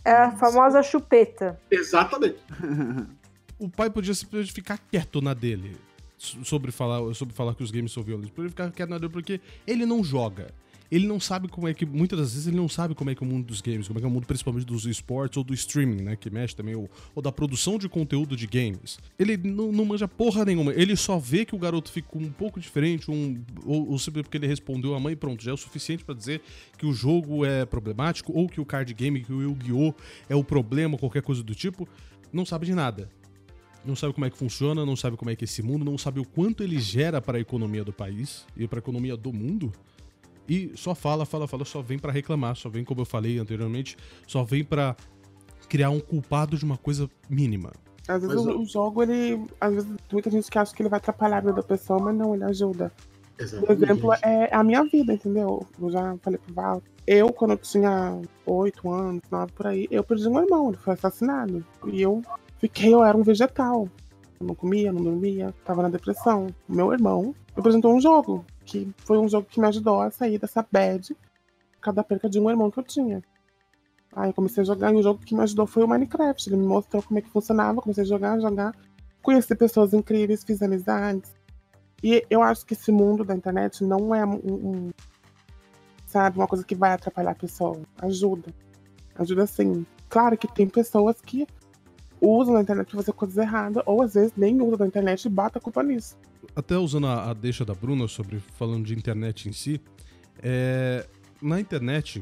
É 0.06 0.12
a 0.14 0.32
famosa 0.32 0.82
chupeta. 0.84 1.60
Exatamente. 1.70 2.38
O 3.58 3.70
pai 3.70 3.90
podia 3.90 4.14
simplesmente 4.14 4.52
ficar 4.52 4.78
quieto 4.92 5.22
na 5.22 5.34
dele 5.34 5.78
so- 6.18 6.44
sobre 6.44 6.74
falar, 6.74 7.14
sobre 7.14 7.34
falar 7.34 7.56
que 7.56 7.64
os 7.64 7.72
games 7.72 7.90
são 7.94 8.04
violentos. 8.04 8.32
Podia 8.32 8.50
ficar 8.50 8.70
quieto 8.70 8.90
na 8.90 8.98
dele 8.98 9.12
porque 9.14 9.40
ele 9.66 9.86
não 9.86 10.04
joga. 10.04 10.48
Ele 10.96 11.08
não 11.08 11.20
sabe 11.20 11.50
como 11.50 11.68
é 11.68 11.74
que. 11.74 11.86
Muitas 11.86 12.18
das 12.18 12.32
vezes 12.32 12.48
ele 12.48 12.56
não 12.56 12.70
sabe 12.70 12.96
como 12.96 13.10
é 13.10 13.16
que 13.16 13.22
é 13.22 13.28
o 13.28 13.30
mundo 13.30 13.48
dos 13.48 13.60
games, 13.60 13.86
como 13.86 14.00
é 14.00 14.02
que 14.02 14.06
é 14.06 14.08
o 14.08 14.12
mundo 14.12 14.26
principalmente 14.26 14.66
dos 14.66 14.86
esportes 14.86 15.36
ou 15.36 15.44
do 15.44 15.54
streaming, 15.54 16.02
né? 16.02 16.16
Que 16.16 16.30
mexe 16.30 16.56
também, 16.56 16.74
ou, 16.74 16.90
ou 17.14 17.22
da 17.22 17.34
produção 17.34 17.78
de 17.78 17.90
conteúdo 17.90 18.34
de 18.34 18.48
games. 18.48 18.98
Ele 19.20 19.36
não, 19.36 19.74
não 19.74 19.84
manja 19.84 20.08
porra 20.08 20.46
nenhuma. 20.46 20.72
Ele 20.74 20.96
só 20.96 21.20
vê 21.20 21.44
que 21.44 21.54
o 21.54 21.58
garoto 21.58 21.92
ficou 21.92 22.22
um 22.22 22.32
pouco 22.32 22.62
diferente, 22.62 23.12
um, 23.12 23.44
ou, 23.66 23.90
ou 23.92 24.00
simplesmente 24.00 24.24
porque 24.24 24.38
ele 24.38 24.48
respondeu 24.48 24.96
a 24.96 25.00
mãe 25.00 25.18
pronto, 25.18 25.44
já 25.44 25.52
é 25.52 25.54
o 25.54 25.58
suficiente 25.58 26.06
pra 26.06 26.16
dizer 26.16 26.42
que 26.78 26.86
o 26.86 26.94
jogo 26.94 27.44
é 27.44 27.66
problemático, 27.66 28.32
ou 28.34 28.48
que 28.48 28.62
o 28.62 28.66
card 28.66 28.94
game, 28.94 29.22
que 29.22 29.34
o 29.34 29.42
Yu-Gi-Oh! 29.42 29.94
é 30.30 30.36
o 30.36 30.46
problema, 30.46 30.98
qualquer 30.98 31.24
coisa 31.24 31.44
do 31.44 31.54
tipo. 31.54 31.86
Não 32.32 32.46
sabe 32.46 32.66
de 32.66 32.74
nada 32.74 33.10
não 33.86 33.96
sabe 33.96 34.14
como 34.14 34.26
é 34.26 34.30
que 34.32 34.38
funciona, 34.38 34.84
não 34.84 34.96
sabe 34.96 35.16
como 35.16 35.30
é 35.30 35.36
que 35.36 35.44
é 35.44 35.46
esse 35.46 35.62
mundo, 35.62 35.86
não 35.86 35.96
sabe 35.96 36.20
o 36.20 36.26
quanto 36.26 36.64
ele 36.64 36.80
gera 36.80 37.22
para 37.22 37.38
a 37.38 37.42
economia 37.42 37.84
do 37.84 37.94
país 37.94 38.44
e 38.58 38.68
para 38.68 38.80
a 38.80 38.82
economia 38.82 39.16
do 39.16 39.32
mundo. 39.32 39.72
E 40.48 40.72
só 40.76 40.94
fala, 40.94 41.26
fala, 41.26 41.48
fala, 41.48 41.66
só 41.66 41.82
vem 41.82 41.98
para 41.98 42.12
reclamar, 42.12 42.56
só 42.56 42.70
vem, 42.70 42.84
como 42.84 43.02
eu 43.02 43.06
falei 43.06 43.40
anteriormente, 43.40 43.98
só 44.28 44.44
vem 44.44 44.64
para 44.64 44.96
criar 45.68 45.90
um 45.90 46.00
culpado 46.00 46.58
de 46.58 46.64
uma 46.64 46.78
coisa 46.78 47.10
mínima. 47.30 47.72
Às 48.08 48.22
vezes 48.22 48.36
Mas 48.36 48.56
o, 48.56 48.60
o 48.60 48.66
jogo, 48.66 49.02
ele. 49.02 49.46
Às 49.60 49.74
vezes 49.74 49.90
tem 49.90 49.98
muita 50.12 50.30
gente 50.30 50.50
que 50.50 50.60
acha 50.60 50.76
que 50.76 50.82
ele 50.82 50.90
vai 50.90 50.98
atrapalhar 50.98 51.38
a 51.38 51.42
vida 51.42 51.54
da 51.54 51.64
pessoa, 51.64 52.00
mas 52.00 52.16
não, 52.16 52.36
ele 52.36 52.44
ajuda. 52.44 52.92
Por 53.36 53.44
Exatamente. 53.44 53.84
exemplo, 53.84 54.14
é 54.22 54.50
a 54.54 54.64
minha 54.64 54.84
vida, 54.84 55.14
entendeu? 55.14 55.66
Eu 55.82 55.90
já 55.90 56.16
falei 56.22 56.40
pro 56.40 56.54
Val. 56.54 56.84
Eu, 57.06 57.34
quando 57.34 57.52
eu 57.52 57.58
tinha 57.58 58.22
oito 58.46 58.90
anos, 58.90 59.22
nove 59.30 59.52
por 59.54 59.68
aí, 59.68 59.88
eu 59.92 60.04
perdi 60.04 60.28
um 60.28 60.40
irmão, 60.40 60.70
ele 60.70 60.78
foi 60.78 60.94
assassinado. 60.94 61.66
E 61.88 62.02
eu 62.02 62.22
fiquei, 62.60 62.94
eu 62.94 63.04
era 63.04 63.18
um 63.18 63.24
vegetal. 63.24 63.90
Eu 64.40 64.48
não 64.48 64.56
comia, 64.56 64.92
não 64.92 65.04
dormia, 65.04 65.54
tava 65.66 65.84
na 65.84 65.90
depressão. 65.90 66.48
Meu 66.68 66.94
irmão 66.94 67.36
me 67.56 67.60
apresentou 67.60 67.94
um 67.94 68.02
jogo, 68.02 68.46
que 68.66 68.92
foi 68.98 69.18
um 69.18 69.28
jogo 69.30 69.48
que 69.50 69.60
me 69.60 69.68
ajudou 69.68 70.02
a 70.02 70.12
sair 70.12 70.38
dessa 70.40 70.66
bad 70.72 71.14
por 71.14 71.80
causa 71.82 71.96
da 71.98 72.04
perca 72.04 72.30
de 72.30 72.40
um 72.40 72.50
irmão 72.50 72.72
que 72.72 72.80
eu 72.80 72.84
tinha. 72.84 73.24
Aí 74.16 74.30
eu 74.30 74.34
comecei 74.34 74.62
a 74.62 74.66
jogar 74.66 74.94
e 74.94 74.98
o 74.98 75.04
jogo 75.04 75.20
que 75.24 75.36
me 75.36 75.42
ajudou 75.42 75.68
foi 75.68 75.84
o 75.84 75.88
Minecraft. 75.88 76.50
Ele 76.50 76.58
me 76.58 76.66
mostrou 76.66 77.04
como 77.04 77.20
é 77.20 77.22
que 77.22 77.30
funcionava, 77.30 77.82
comecei 77.82 78.04
a 78.04 78.08
jogar, 78.08 78.40
jogar. 78.40 78.74
Conheci 79.22 79.54
pessoas 79.56 79.94
incríveis, 79.94 80.44
fiz 80.44 80.62
amizades. 80.62 81.34
E 82.04 82.26
eu 82.30 82.42
acho 82.42 82.66
que 82.66 82.74
esse 82.74 82.92
mundo 82.92 83.24
da 83.24 83.36
internet 83.36 83.84
não 83.84 84.14
é 84.16 84.26
um, 84.26 84.36
um- 84.36 84.92
sabe, 86.06 86.38
uma 86.38 86.48
coisa 86.48 86.64
que 86.64 86.76
vai 86.76 86.92
atrapalhar 86.94 87.32
a 87.32 87.36
pessoa. 87.36 87.82
Ajuda. 87.98 88.54
Ajuda 89.16 89.46
sim. 89.48 89.86
Claro 90.10 90.38
que 90.38 90.48
tem 90.48 90.68
pessoas 90.68 91.20
que 91.22 91.46
usam 92.22 92.56
a 92.56 92.62
internet 92.62 92.88
pra 92.88 92.98
fazer 92.98 93.14
coisas 93.14 93.38
erradas, 93.38 93.84
ou 93.86 94.02
às 94.02 94.14
vezes 94.14 94.34
nem 94.36 94.62
usam 94.62 94.78
da 94.78 94.88
internet 94.88 95.26
e 95.26 95.30
bota 95.30 95.60
a 95.60 95.62
culpa 95.62 95.84
nisso. 95.84 96.18
Até 96.56 96.78
usando 96.78 97.08
a, 97.08 97.32
a 97.32 97.34
deixa 97.34 97.66
da 97.66 97.74
Bruna 97.74 98.08
sobre 98.08 98.40
falando 98.40 98.86
de 98.86 98.94
internet 98.94 99.50
em 99.50 99.52
si, 99.52 99.82
é, 100.42 101.08
na 101.42 101.60
internet 101.60 102.22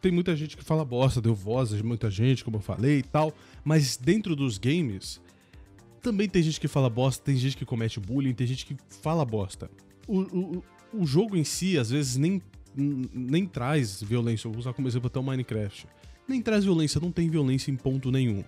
tem 0.00 0.10
muita 0.10 0.34
gente 0.34 0.56
que 0.56 0.64
fala 0.64 0.84
bosta, 0.84 1.20
deu 1.20 1.34
voz 1.34 1.70
de 1.70 1.82
muita 1.82 2.10
gente, 2.10 2.44
como 2.44 2.56
eu 2.56 2.62
falei 2.62 2.98
e 2.98 3.02
tal, 3.02 3.32
mas 3.62 3.96
dentro 3.96 4.34
dos 4.34 4.56
games 4.56 5.20
também 6.00 6.28
tem 6.28 6.42
gente 6.42 6.58
que 6.58 6.68
fala 6.68 6.88
bosta, 6.88 7.22
tem 7.22 7.36
gente 7.36 7.56
que 7.56 7.64
comete 7.64 8.00
bullying, 8.00 8.32
tem 8.32 8.46
gente 8.46 8.64
que 8.64 8.76
fala 9.02 9.24
bosta. 9.24 9.70
O, 10.08 10.20
o, 10.20 10.64
o 10.94 11.06
jogo 11.06 11.36
em 11.36 11.44
si, 11.44 11.78
às 11.78 11.90
vezes, 11.90 12.16
nem, 12.16 12.42
nem 12.74 13.46
traz 13.46 14.02
violência. 14.02 14.48
Vou 14.48 14.58
usar 14.58 14.72
como 14.72 14.88
exemplo 14.88 15.08
até 15.08 15.18
o 15.18 15.22
Minecraft. 15.22 15.86
Nem 16.26 16.40
traz 16.40 16.64
violência, 16.64 17.00
não 17.00 17.12
tem 17.12 17.28
violência 17.28 17.70
em 17.70 17.76
ponto 17.76 18.10
nenhum. 18.10 18.42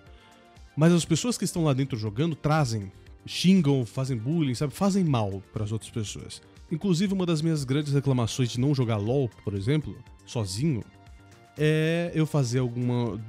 Mas 0.75 0.91
as 0.93 1.05
pessoas 1.05 1.37
que 1.37 1.45
estão 1.45 1.63
lá 1.63 1.73
dentro 1.73 1.97
jogando 1.97 2.35
trazem, 2.35 2.91
xingam, 3.25 3.85
fazem 3.85 4.17
bullying, 4.17 4.55
sabe? 4.55 4.73
Fazem 4.73 5.03
mal 5.03 5.41
para 5.53 5.63
as 5.63 5.71
outras 5.71 5.91
pessoas. 5.91 6.41
Inclusive, 6.71 7.13
uma 7.13 7.25
das 7.25 7.41
minhas 7.41 7.63
grandes 7.63 7.93
reclamações 7.93 8.49
de 8.49 8.59
não 8.59 8.73
jogar 8.73 8.97
LoL, 8.97 9.29
por 9.43 9.53
exemplo, 9.53 9.95
sozinho, 10.25 10.83
é 11.57 12.11
eu 12.15 12.25
fazer 12.25 12.59
alguma. 12.59 13.19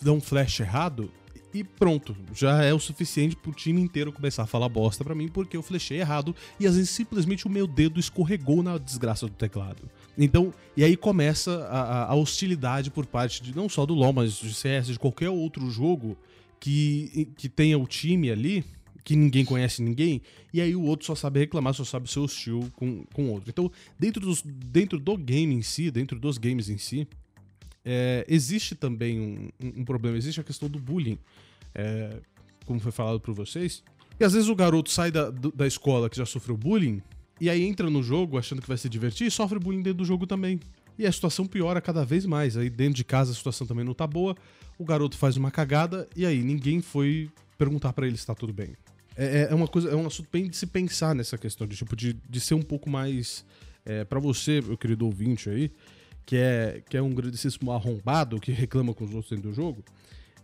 dar 0.00 0.12
um 0.12 0.20
flash 0.20 0.60
errado 0.60 1.10
e 1.52 1.62
pronto. 1.64 2.16
Já 2.34 2.62
é 2.62 2.72
o 2.72 2.78
suficiente 2.78 3.34
pro 3.36 3.52
time 3.52 3.80
inteiro 3.80 4.12
começar 4.12 4.44
a 4.44 4.46
falar 4.46 4.68
bosta 4.68 5.02
pra 5.04 5.14
mim 5.14 5.28
porque 5.28 5.56
eu 5.56 5.62
flechei 5.62 5.98
errado 6.00 6.34
e 6.58 6.66
às 6.66 6.74
vezes 6.76 6.90
simplesmente 6.90 7.46
o 7.46 7.50
meu 7.50 7.66
dedo 7.66 7.98
escorregou 7.98 8.62
na 8.62 8.78
desgraça 8.78 9.26
do 9.26 9.32
teclado. 9.34 9.82
Então, 10.16 10.52
e 10.76 10.84
aí 10.84 10.96
começa 10.96 11.64
a, 11.66 11.80
a- 11.80 12.04
a 12.10 12.14
hostilidade 12.14 12.90
por 12.90 13.06
parte 13.06 13.42
de 13.42 13.54
não 13.54 13.68
só 13.68 13.84
do 13.86 13.94
LoL, 13.94 14.12
mas 14.12 14.34
de 14.34 14.54
CS, 14.54 14.86
de 14.88 14.98
qualquer 14.98 15.30
outro 15.30 15.68
jogo 15.70 16.16
que, 16.64 17.28
que 17.36 17.46
tenha 17.46 17.78
o 17.78 17.86
time 17.86 18.30
ali, 18.30 18.64
que 19.04 19.14
ninguém 19.14 19.44
conhece 19.44 19.82
ninguém, 19.82 20.22
e 20.50 20.62
aí 20.62 20.74
o 20.74 20.80
outro 20.80 21.04
só 21.04 21.14
sabe 21.14 21.40
reclamar, 21.40 21.74
só 21.74 21.84
sabe 21.84 22.10
ser 22.10 22.20
hostil 22.20 22.70
com 22.74 23.04
o 23.18 23.26
outro. 23.32 23.50
Então, 23.50 23.70
dentro, 23.98 24.24
dos, 24.24 24.40
dentro 24.42 24.98
do 24.98 25.14
game 25.18 25.54
em 25.54 25.60
si, 25.60 25.90
dentro 25.90 26.18
dos 26.18 26.38
games 26.38 26.70
em 26.70 26.78
si, 26.78 27.06
é, 27.84 28.24
existe 28.26 28.74
também 28.74 29.20
um, 29.20 29.50
um- 29.80 29.84
problema, 29.84 30.16
existe 30.16 30.40
a 30.40 30.42
questão 30.44 30.66
do 30.70 30.78
bullying, 30.78 31.18
é, 31.74 32.16
como 32.64 32.80
foi 32.80 32.92
falado 32.92 33.20
por 33.20 33.34
vocês. 33.34 33.84
E 34.18 34.24
às 34.24 34.32
vezes 34.32 34.48
o 34.48 34.54
garoto 34.56 34.90
sai 34.90 35.10
da, 35.10 35.28
da 35.30 35.66
escola 35.66 36.08
que 36.08 36.16
já 36.16 36.24
sofreu 36.24 36.56
bullying, 36.56 37.02
e 37.38 37.50
aí 37.50 37.62
entra 37.62 37.90
no 37.90 38.02
jogo 38.02 38.38
achando 38.38 38.62
que 38.62 38.68
vai 38.68 38.78
se 38.78 38.88
divertir 38.88 39.26
e 39.26 39.30
sofre 39.30 39.58
bullying 39.58 39.82
dentro 39.82 39.98
do 39.98 40.04
jogo 40.06 40.26
também. 40.26 40.58
E 40.98 41.06
a 41.06 41.12
situação 41.12 41.46
piora 41.46 41.80
cada 41.80 42.04
vez 42.04 42.24
mais. 42.26 42.56
Aí 42.56 42.70
dentro 42.70 42.94
de 42.94 43.04
casa 43.04 43.32
a 43.32 43.34
situação 43.34 43.66
também 43.66 43.84
não 43.84 43.94
tá 43.94 44.06
boa, 44.06 44.36
o 44.78 44.84
garoto 44.84 45.16
faz 45.16 45.36
uma 45.36 45.50
cagada, 45.50 46.08
e 46.16 46.24
aí 46.26 46.42
ninguém 46.42 46.80
foi 46.80 47.28
perguntar 47.58 47.92
pra 47.92 48.06
ele 48.06 48.16
se 48.16 48.26
tá 48.26 48.34
tudo 48.34 48.52
bem. 48.52 48.76
É, 49.16 49.42
é- 49.42 49.48
é 49.50 49.54
uma 49.54 49.68
coisa, 49.68 49.88
é 49.90 49.94
um 49.96 50.06
assunto 50.06 50.28
bem 50.32 50.48
de 50.48 50.56
se 50.56 50.66
pensar 50.66 51.14
nessa 51.14 51.38
questão, 51.38 51.66
de, 51.66 51.76
tipo, 51.76 51.94
de, 51.94 52.14
de 52.28 52.40
ser 52.40 52.54
um 52.54 52.62
pouco 52.62 52.88
mais. 52.90 53.44
É, 53.86 54.02
para 54.04 54.18
você, 54.18 54.60
meu 54.62 54.78
querido 54.78 55.04
ouvinte 55.04 55.48
aí, 55.50 55.70
que 56.24 56.36
é, 56.36 56.82
que 56.88 56.96
é 56.96 57.02
um 57.02 57.10
grandíssimo 57.10 57.70
arrombado 57.70 58.40
que 58.40 58.50
reclama 58.50 58.94
com 58.94 59.04
os 59.04 59.12
outros 59.14 59.30
dentro 59.30 59.50
do 59.50 59.54
jogo, 59.54 59.84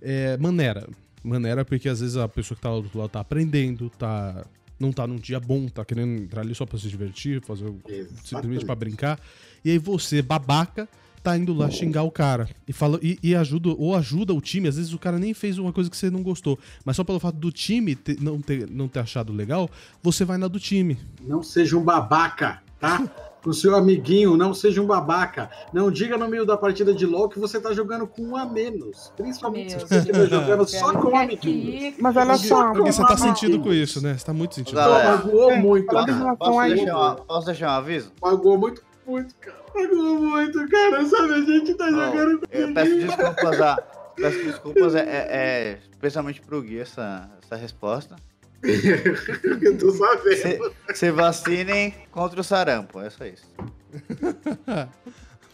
é 0.03 0.37
maneira. 0.37 0.87
Maneira 1.25 1.65
porque 1.65 1.89
às 1.89 2.01
vezes 2.01 2.17
a 2.17 2.29
pessoa 2.29 2.55
que 2.57 2.63
tá 2.63 2.69
lá 2.71 2.77
do 2.77 2.85
outro 2.85 2.99
lado 2.99 3.11
tá 3.11 3.21
aprendendo, 3.21 3.89
tá. 3.91 4.45
Não 4.81 4.91
tá 4.93 5.07
num 5.07 5.17
dia 5.17 5.39
bom, 5.39 5.69
tá 5.69 5.85
querendo 5.85 6.23
entrar 6.23 6.41
ali 6.41 6.55
só 6.55 6.65
pra 6.65 6.79
se 6.79 6.89
divertir, 6.89 7.41
fazer 7.43 7.67
o- 7.67 7.79
simplesmente 8.25 8.65
pra 8.65 8.75
brincar. 8.75 9.21
E 9.63 9.71
aí 9.71 9.79
você, 9.79 10.23
babaca, 10.23 10.89
tá 11.23 11.37
indo 11.37 11.53
lá 11.53 11.69
xingar 11.71 12.03
o 12.03 12.11
cara. 12.11 12.49
E, 12.67 12.73
fala, 12.73 12.99
e, 13.03 13.19
e 13.23 13.35
ajuda, 13.37 13.69
ou 13.77 13.95
ajuda 13.95 14.33
o 14.33 14.41
time, 14.41 14.69
às 14.69 14.77
vezes 14.77 14.95
o 14.95 14.99
cara 14.99 15.19
nem 15.19 15.35
fez 15.35 15.59
uma 15.59 15.71
coisa 15.71 15.91
que 15.91 15.97
você 15.97 16.09
não 16.11 16.23
gostou. 16.23 16.59
Mas 16.83 16.97
só 16.97 17.05
pelo 17.05 17.21
fato 17.21 17.37
do 17.37 17.53
time 17.53 17.95
ter- 17.95 18.19
não, 18.23 18.41
ter, 18.41 18.71
não 18.71 18.89
ter 18.89 19.01
achado 19.01 19.31
legal, 19.35 19.69
você 20.03 20.25
vai 20.25 20.39
na 20.39 20.49
do 20.49 20.59
time. 20.59 20.97
Não 21.23 21.43
seja 21.43 21.77
um 21.77 21.83
babaca, 21.85 22.63
tá? 22.81 23.07
Com 23.43 23.51
o 23.51 23.55
seu 23.55 23.75
amiguinho, 23.75 24.37
não 24.37 24.53
seja 24.53 24.83
um 24.83 24.87
babaca. 24.87 25.51
Não 25.73 25.91
diga 25.91 26.19
no 26.19 26.29
meio 26.29 26.45
da 26.45 26.57
partida 26.57 26.93
de 26.93 27.07
LOL 27.07 27.29
que 27.29 27.39
você 27.39 27.59
tá 27.59 27.73
jogando 27.73 28.07
com 28.07 28.23
um 28.23 28.37
a 28.37 28.45
menos. 28.45 29.13
Principalmente 29.17 29.71
Meu 29.71 29.81
se 29.81 29.87
você 29.89 29.99
estiver 29.99 30.29
jogando 30.29 30.69
só 30.69 30.93
com 30.93 31.09
Que 31.11 31.17
amiguinhos. 31.17 31.95
Mas 31.99 32.17
olha 32.17 32.37
só, 32.37 32.73
Porque 32.73 32.93
você 32.93 33.01
tá 33.03 33.09
Amiguinhos. 33.15 33.39
sentindo 33.41 33.61
com 33.63 33.73
isso, 33.73 34.03
né? 34.03 34.17
Você 34.19 34.25
tá 34.27 34.33
muito 34.35 34.55
sentindo. 34.55 34.77
Galera, 34.77 35.17
Magoou 35.17 35.51
É, 35.53 35.59
muito, 35.59 35.87
cara. 35.87 36.37
Posso 36.37 36.69
deixar, 36.69 36.97
uma- 36.97 37.15
posso 37.17 37.47
deixar 37.47 37.67
um 37.69 37.79
aviso? 37.79 38.13
Magoou 38.21 38.59
muito, 38.59 38.83
muito, 39.07 39.35
cara. 39.37 39.57
Magoou 39.75 40.19
muito, 40.21 40.69
cara. 40.69 41.05
Sabe, 41.07 41.33
a 41.33 41.41
gente 41.41 41.75
tá 41.75 41.91
Não, 41.91 42.05
jogando 42.13 42.39
com 42.41 42.47
Eu 42.51 42.75
peço 42.75 42.95
desculpas 42.99 43.61
a. 43.63 43.77
Peço 44.17 44.45
desculpas, 44.45 44.95
é, 44.95 45.01
é- 45.01 45.29
é 45.31 45.79
especialmente 45.91 46.43
pro 46.43 46.61
Gui 46.61 46.79
essa, 46.79 47.31
essa 47.43 47.57
resposta. 47.57 48.17
Eu 48.63 49.79
tô 49.79 49.91
sabendo. 49.93 50.75
Se, 50.89 50.95
se 50.95 51.11
vacinem 51.11 51.95
contra 52.11 52.41
o 52.41 52.45
sarampo, 52.45 53.01
é 53.01 53.11
só 53.11 53.25
isso. 53.25 53.47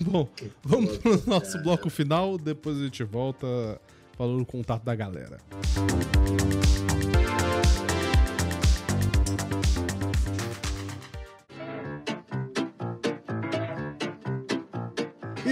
Bom, 0.01 0.29
vamos 0.63 0.99
pro 0.99 1.23
nosso 1.27 1.63
bloco 1.63 1.89
final, 1.89 2.37
depois 2.37 2.79
a 2.79 2.85
gente 2.85 3.03
volta 3.05 3.47
falando 4.17 4.43
o 4.43 4.47
contato 4.47 4.85
da 4.85 4.95
galera. 4.95 5.39
E 6.83 6.86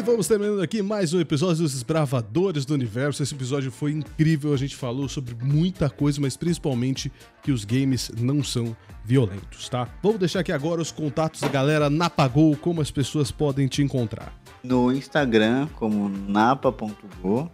vamos 0.04 0.28
terminando 0.28 0.60
aqui 0.60 0.82
mais 0.82 1.14
um 1.14 1.20
episódio 1.20 1.62
dos 1.62 1.72
Desbravadores 1.72 2.66
do 2.66 2.74
Universo. 2.74 3.22
Esse 3.22 3.34
episódio 3.34 3.72
foi 3.72 3.90
incrível, 3.90 4.52
a 4.52 4.56
gente 4.56 4.76
falou 4.76 5.08
sobre 5.08 5.34
muita 5.34 5.88
coisa, 5.88 6.20
mas 6.20 6.36
principalmente 6.36 7.10
que 7.42 7.50
os 7.50 7.64
games 7.64 8.10
não 8.20 8.44
são 8.44 8.76
violentos, 9.02 9.66
tá? 9.66 9.88
Vamos 10.02 10.18
deixar 10.18 10.40
aqui 10.40 10.52
agora 10.52 10.82
os 10.82 10.92
contatos 10.92 11.40
da 11.40 11.48
galera 11.48 11.88
na 11.88 12.10
Pagou, 12.10 12.54
como 12.54 12.82
as 12.82 12.90
pessoas 12.90 13.30
podem 13.30 13.66
te 13.66 13.82
encontrar. 13.82 14.38
No 14.62 14.92
Instagram, 14.92 15.68
como 15.74 16.10
napa.go. 16.10 17.50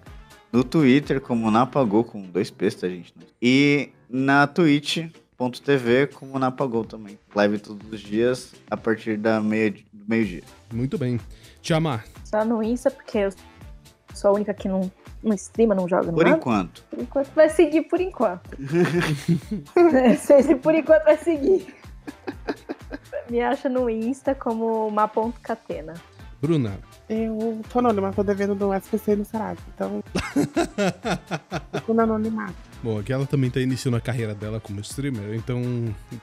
No 0.53 0.65
Twitter, 0.65 1.21
como 1.21 1.49
napagol, 1.53 2.03
com 2.03 2.23
dois 2.23 2.51
P's, 2.51 2.75
tá, 2.75 2.89
gente? 2.89 3.15
E 3.41 3.91
na 4.09 4.49
twitch.tv, 5.49 6.09
como 6.09 6.39
napagol 6.39 6.85
também. 6.85 7.19
Live 7.35 7.59
todos 7.61 7.91
os 7.91 8.01
dias, 8.01 8.53
a 8.71 8.77
partir 8.77 9.17
da 9.17 9.41
meia, 9.41 9.71
do 9.71 10.05
meio-dia. 10.07 10.43
Muito 10.73 10.99
bem. 10.99 11.19
Te 11.63 11.73
amar. 11.73 12.05
Só 12.25 12.45
no 12.45 12.63
Insta, 12.63 12.91
porque 12.91 13.19
eu 13.19 13.31
sou 14.13 14.31
a 14.31 14.35
única 14.35 14.53
que 14.53 14.69
não, 14.69 14.91
não 15.23 15.35
streama, 15.35 15.75
não 15.75 15.89
joga, 15.89 16.13
Por 16.13 16.27
não 16.27 16.37
enquanto. 16.37 16.85
Por 16.91 17.01
enquanto 17.01 17.31
vai 17.35 17.49
seguir 17.49 17.83
por 17.83 18.01
enquanto. 18.01 18.51
Se 20.21 20.55
por 20.57 20.75
enquanto 20.75 21.05
vai 21.05 21.17
seguir. 21.17 21.75
Me 23.31 23.41
acha 23.41 23.69
no 23.69 23.89
Insta 23.89 24.35
como 24.35 24.91
ma.catena. 24.91 25.95
Bruna. 26.43 26.79
eu 27.09 27.61
tô 27.71 27.81
anônima, 27.81 28.13
tô 28.13 28.23
devendo 28.23 28.55
do 28.55 28.73
SPC 28.73 29.15
no 29.15 29.25
Sarasa, 29.27 29.61
então. 29.75 30.03
Fico 31.75 31.93
no 31.93 32.01
anonimato. 32.01 32.70
Bom, 32.83 32.99
aqui 32.99 33.13
ela 33.13 33.27
também 33.27 33.51
tá 33.51 33.61
iniciando 33.61 33.97
a 33.99 34.01
carreira 34.01 34.35
dela 34.35 34.59
como 34.59 34.81
streamer, 34.81 35.35
então 35.35 35.61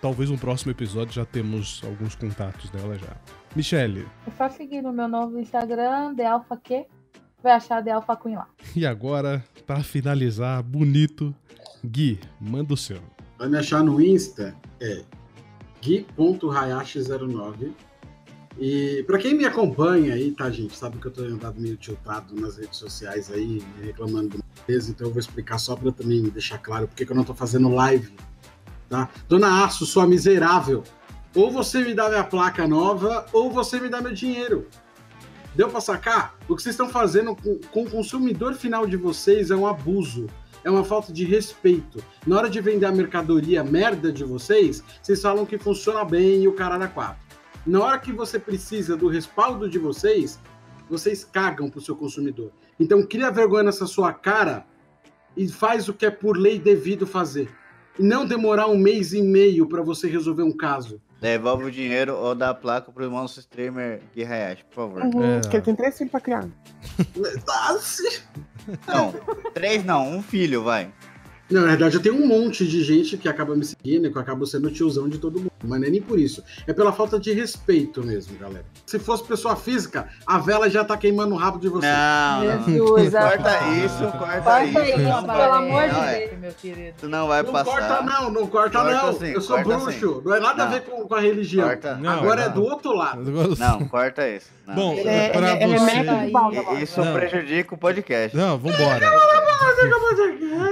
talvez 0.02 0.30
no 0.30 0.38
próximo 0.40 0.72
episódio 0.72 1.14
já 1.14 1.24
temos 1.24 1.82
alguns 1.86 2.16
contatos 2.16 2.70
dela 2.72 2.98
já. 2.98 3.16
Michele, 3.56 4.08
É 4.26 4.32
só 4.32 4.50
seguir 4.50 4.82
no 4.82 4.92
meu 4.92 5.08
novo 5.08 5.40
Instagram, 5.40 6.16
TheAlphaQ. 6.16 6.86
Vai 7.44 7.52
achar 7.54 7.84
The 7.84 7.92
Alpha 7.92 8.16
Queen 8.18 8.36
lá. 8.36 8.48
e 8.76 8.86
agora, 8.88 9.44
pra 9.68 9.84
finalizar, 9.84 10.64
bonito, 10.64 11.34
Gui, 11.86 12.20
manda 12.42 12.74
o 12.74 12.78
seu. 12.78 13.00
Vai 13.38 13.48
me 13.48 13.58
achar 13.60 13.84
no 13.84 14.02
Insta, 14.02 14.56
é 14.82 15.04
gui.hayashi09. 15.82 17.72
E 18.60 19.04
pra 19.06 19.20
quem 19.20 19.36
me 19.36 19.46
acompanha 19.46 20.16
aí, 20.16 20.32
tá, 20.32 20.50
gente, 20.50 20.76
sabe 20.76 20.98
que 20.98 21.06
eu 21.06 21.12
tô 21.12 21.22
andado 21.22 21.60
meio 21.60 21.78
tiltado 21.78 22.36
nas 22.36 22.58
redes 22.58 22.78
sociais 22.78 23.32
aí, 23.32 23.64
reclamando 23.82 24.30
do 24.30 24.44
beleza, 24.66 24.90
então 24.90 25.08
eu 25.08 25.14
vou 25.14 25.20
explicar 25.20 25.60
só 25.60 25.76
pra 25.76 25.92
também 25.92 26.24
deixar 26.24 26.58
claro 26.58 26.88
porque 26.88 27.06
que 27.06 27.12
eu 27.12 27.16
não 27.16 27.24
tô 27.24 27.36
fazendo 27.36 27.70
live, 27.70 28.12
tá? 28.90 29.10
Dona 29.30 29.64
Aço, 29.64 29.86
sua 29.86 30.08
miserável, 30.08 30.84
ou 31.36 31.52
você 31.52 31.84
me 31.84 31.94
dá 31.94 32.10
minha 32.10 32.24
placa 32.24 32.68
nova, 32.68 33.28
ou 33.32 33.52
você 33.52 33.80
me 33.80 33.90
dá 33.90 34.02
meu 34.02 34.14
dinheiro. 34.14 34.68
Deu 35.56 35.70
pra 35.70 35.80
sacar? 35.80 36.36
O 36.48 36.56
que 36.56 36.64
vocês 36.64 36.74
estão 36.74 36.90
fazendo 36.90 37.36
com, 37.36 37.60
o 37.82 37.90
consumidor 37.90 38.56
final 38.56 38.88
de 38.88 38.98
vocês 38.98 39.52
é 39.52 39.56
um 39.56 39.68
abuso, 39.68 40.26
é 40.64 40.72
uma 40.72 40.84
falta 40.84 41.14
de 41.14 41.26
respeito. 41.26 42.04
Na 42.26 42.38
hora 42.38 42.50
de 42.50 42.60
vender 42.60 42.88
a 42.88 42.92
mercadoria 42.92 43.64
merda 43.64 44.12
de 44.12 44.24
vocês, 44.24 44.84
vocês 45.02 45.22
falam 45.22 45.46
que 45.46 45.60
funciona 45.60 46.04
bem 46.04 46.44
e 46.44 46.48
o 46.48 46.54
caralho 46.54 46.84
é 46.84 46.88
quatro. 46.88 47.27
Na 47.68 47.84
hora 47.84 48.00
que 48.00 48.14
você 48.14 48.40
precisa 48.40 48.96
do 48.96 49.10
respaldo 49.10 49.70
de 49.70 49.78
vocês, 49.78 50.40
vocês 50.90 51.26
cagam 51.26 51.70
pro 51.70 51.82
seu 51.82 51.98
consumidor. 51.98 52.50
Então 52.80 53.04
cria 53.06 53.30
vergonha 53.30 53.64
nessa 53.64 53.86
sua 53.86 54.14
cara 54.14 54.66
e 55.36 55.50
faz 55.50 55.90
o 55.90 55.94
que 55.94 56.06
é 56.06 56.10
por 56.10 56.38
lei 56.38 56.58
devido 56.58 57.06
fazer. 57.06 57.50
E 58.00 58.04
não 58.04 58.26
demorar 58.26 58.68
um 58.68 58.78
mês 58.78 59.12
e 59.12 59.22
meio 59.22 59.68
para 59.68 59.82
você 59.82 60.08
resolver 60.08 60.44
um 60.44 60.56
caso. 60.56 61.02
Devolve 61.20 61.66
o 61.66 61.72
dinheiro 61.72 62.16
ou 62.16 62.34
dá 62.34 62.52
a 62.52 62.54
placa 62.54 62.90
pro 62.90 63.10
nosso 63.10 63.40
streamer 63.42 64.02
Gui 64.16 64.24
Hayashi, 64.24 64.64
por 64.66 64.76
favor. 64.76 65.02
Uhum, 65.02 65.24
É. 65.24 65.40
Porque 65.42 65.58
ele 65.58 65.66
tem 65.66 65.76
três 65.76 65.98
filhos 65.98 66.12
pra 66.12 66.22
criar. 66.22 66.48
Não, 68.88 69.14
três 69.54 69.84
não, 69.84 70.18
um 70.18 70.22
filho, 70.22 70.64
vai. 70.64 70.94
Não, 71.50 71.62
na 71.62 71.68
verdade, 71.70 71.96
eu 71.96 72.02
tenho 72.02 72.16
um 72.16 72.28
monte 72.28 72.68
de 72.68 72.84
gente 72.84 73.18
que 73.18 73.28
acaba 73.28 73.56
me 73.56 73.64
seguindo 73.66 74.08
e 74.08 74.12
que 74.12 74.18
eu 74.18 74.22
acabo 74.22 74.46
sendo 74.46 74.68
o 74.68 74.72
tiozão 74.72 75.08
de 75.08 75.18
todo 75.18 75.40
mundo. 75.40 75.52
Mas 75.64 75.80
não 75.82 75.88
é 75.88 75.90
nem 75.90 76.02
por 76.02 76.20
isso. 76.20 76.44
É 76.68 76.74
pela 76.74 76.92
falta 76.94 77.20
de 77.20 77.34
respeito 77.34 78.04
mesmo, 78.04 78.38
galera. 78.38 78.66
Se 78.86 79.00
fosse 79.00 79.24
pessoa 79.24 79.56
física, 79.56 80.08
a 80.26 80.38
vela 80.38 80.70
já 80.70 80.84
tá 80.84 80.96
queimando 80.96 81.34
o 81.34 81.38
rabo 81.38 81.58
de 81.60 81.68
vocês. 81.68 81.92
Não, 81.92 82.44
não. 82.44 82.64
Jesus, 82.66 83.12
Corta 83.14 83.50
amado. 83.58 83.86
isso, 83.86 83.98
corta 83.98 84.42
Corta 84.42 84.64
isso. 84.66 84.80
isso, 84.80 84.98
não 85.00 85.24
pelo 85.24 85.26
vai. 85.38 85.48
amor 85.50 85.82
de 85.88 85.94
Não, 85.94 86.04
é. 86.04 86.20
Deus. 86.28 86.40
meu 86.40 86.52
querido. 86.54 86.94
Tu 87.00 87.10
não 87.10 87.28
vai 87.28 87.44
Não 87.44 87.52
passar. 87.52 87.72
corta 87.72 88.02
não, 88.04 88.32
não 88.32 88.48
corta, 88.48 88.80
Corta 88.80 89.06
não. 89.06 89.14
sim, 89.20 89.26
eu 89.32 89.42
sou 89.42 89.56
corta 89.64 89.78
bruxo. 89.84 90.22
Não 90.24 90.36
é 90.36 90.40
nada 90.40 90.62
a 90.64 90.66
Não. 90.66 90.72
ver 90.74 90.82
com, 90.82 91.08
com 91.08 91.16
a 91.16 91.20
religião. 91.20 91.68
Corta. 91.68 91.96
Não, 91.96 92.12
Agora 92.12 92.42
é 92.44 92.48
não. 92.48 92.54
do 92.54 92.64
outro 92.64 92.94
lado. 92.94 93.24
Não, 93.58 93.88
corta 93.88 94.28
isso. 94.30 94.48
Não. 94.68 94.76
Bom, 94.76 94.94
Ele 94.94 95.10
é, 95.10 95.30
pra 95.30 95.40
ele 95.40 95.48
é, 95.48 95.64
ele 95.64 95.74
é 95.76 95.80
você... 95.80 96.10
agora. 96.38 96.82
Isso 96.82 97.02
Não. 97.04 97.14
prejudica 97.14 97.74
o 97.74 97.78
podcast. 97.78 98.36
Não, 98.38 98.58
vambora. 98.58 99.08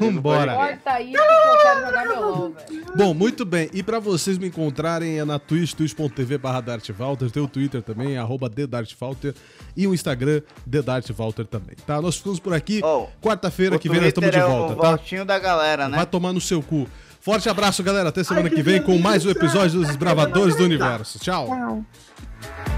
Vambora. 0.00 0.54
Corta 0.54 1.00
isso 1.00 1.12
que 1.12 1.18
eu 1.18 1.58
quero 1.62 1.86
jogar 1.86 2.06
meu 2.06 2.20
LOL, 2.20 2.52
velho. 2.68 2.84
Bom, 2.96 3.14
muito 3.14 3.44
bem. 3.44 3.65
E 3.72 3.82
pra 3.82 3.98
vocês 3.98 4.38
me 4.38 4.48
encontrarem 4.48 5.18
é 5.18 5.24
na 5.24 5.38
Twitch, 5.38 5.72
twitch.tv 5.74 6.38
barra 6.38 6.60
DartValter, 6.60 7.30
tem 7.30 7.42
o 7.42 7.48
Twitter 7.48 7.82
também, 7.82 8.16
arroba 8.16 8.48
TheDartValter, 8.48 9.34
e 9.76 9.86
o 9.86 9.94
Instagram, 9.94 10.42
TheDartValter 10.70 11.46
também, 11.46 11.76
tá? 11.86 12.00
Nós 12.00 12.16
ficamos 12.16 12.40
por 12.40 12.52
aqui. 12.52 12.80
Oh, 12.84 13.06
Quarta-feira 13.20 13.78
que 13.78 13.88
vem 13.88 14.00
nós 14.00 14.08
estamos 14.08 14.30
de 14.30 14.38
é 14.38 14.44
volta, 14.44 14.74
o 14.74 14.98
tá? 14.98 15.24
da 15.24 15.38
galera, 15.38 15.88
né? 15.88 15.96
Vai 15.96 16.06
tomar 16.06 16.32
no 16.32 16.40
seu 16.40 16.62
cu. 16.62 16.88
Forte 17.20 17.48
abraço, 17.48 17.82
galera. 17.82 18.10
Até 18.10 18.22
semana 18.22 18.46
Ai, 18.46 18.50
que 18.50 18.56
que 18.56 18.62
vem 18.62 18.80
com 18.80 18.96
mais 18.98 19.26
um 19.26 19.30
episódio 19.30 19.80
dos 19.80 19.88
Desbravadores 19.88 20.54
do 20.54 20.62
Universo. 20.62 21.18
Tchau. 21.18 21.46
Tchau. 21.46 22.75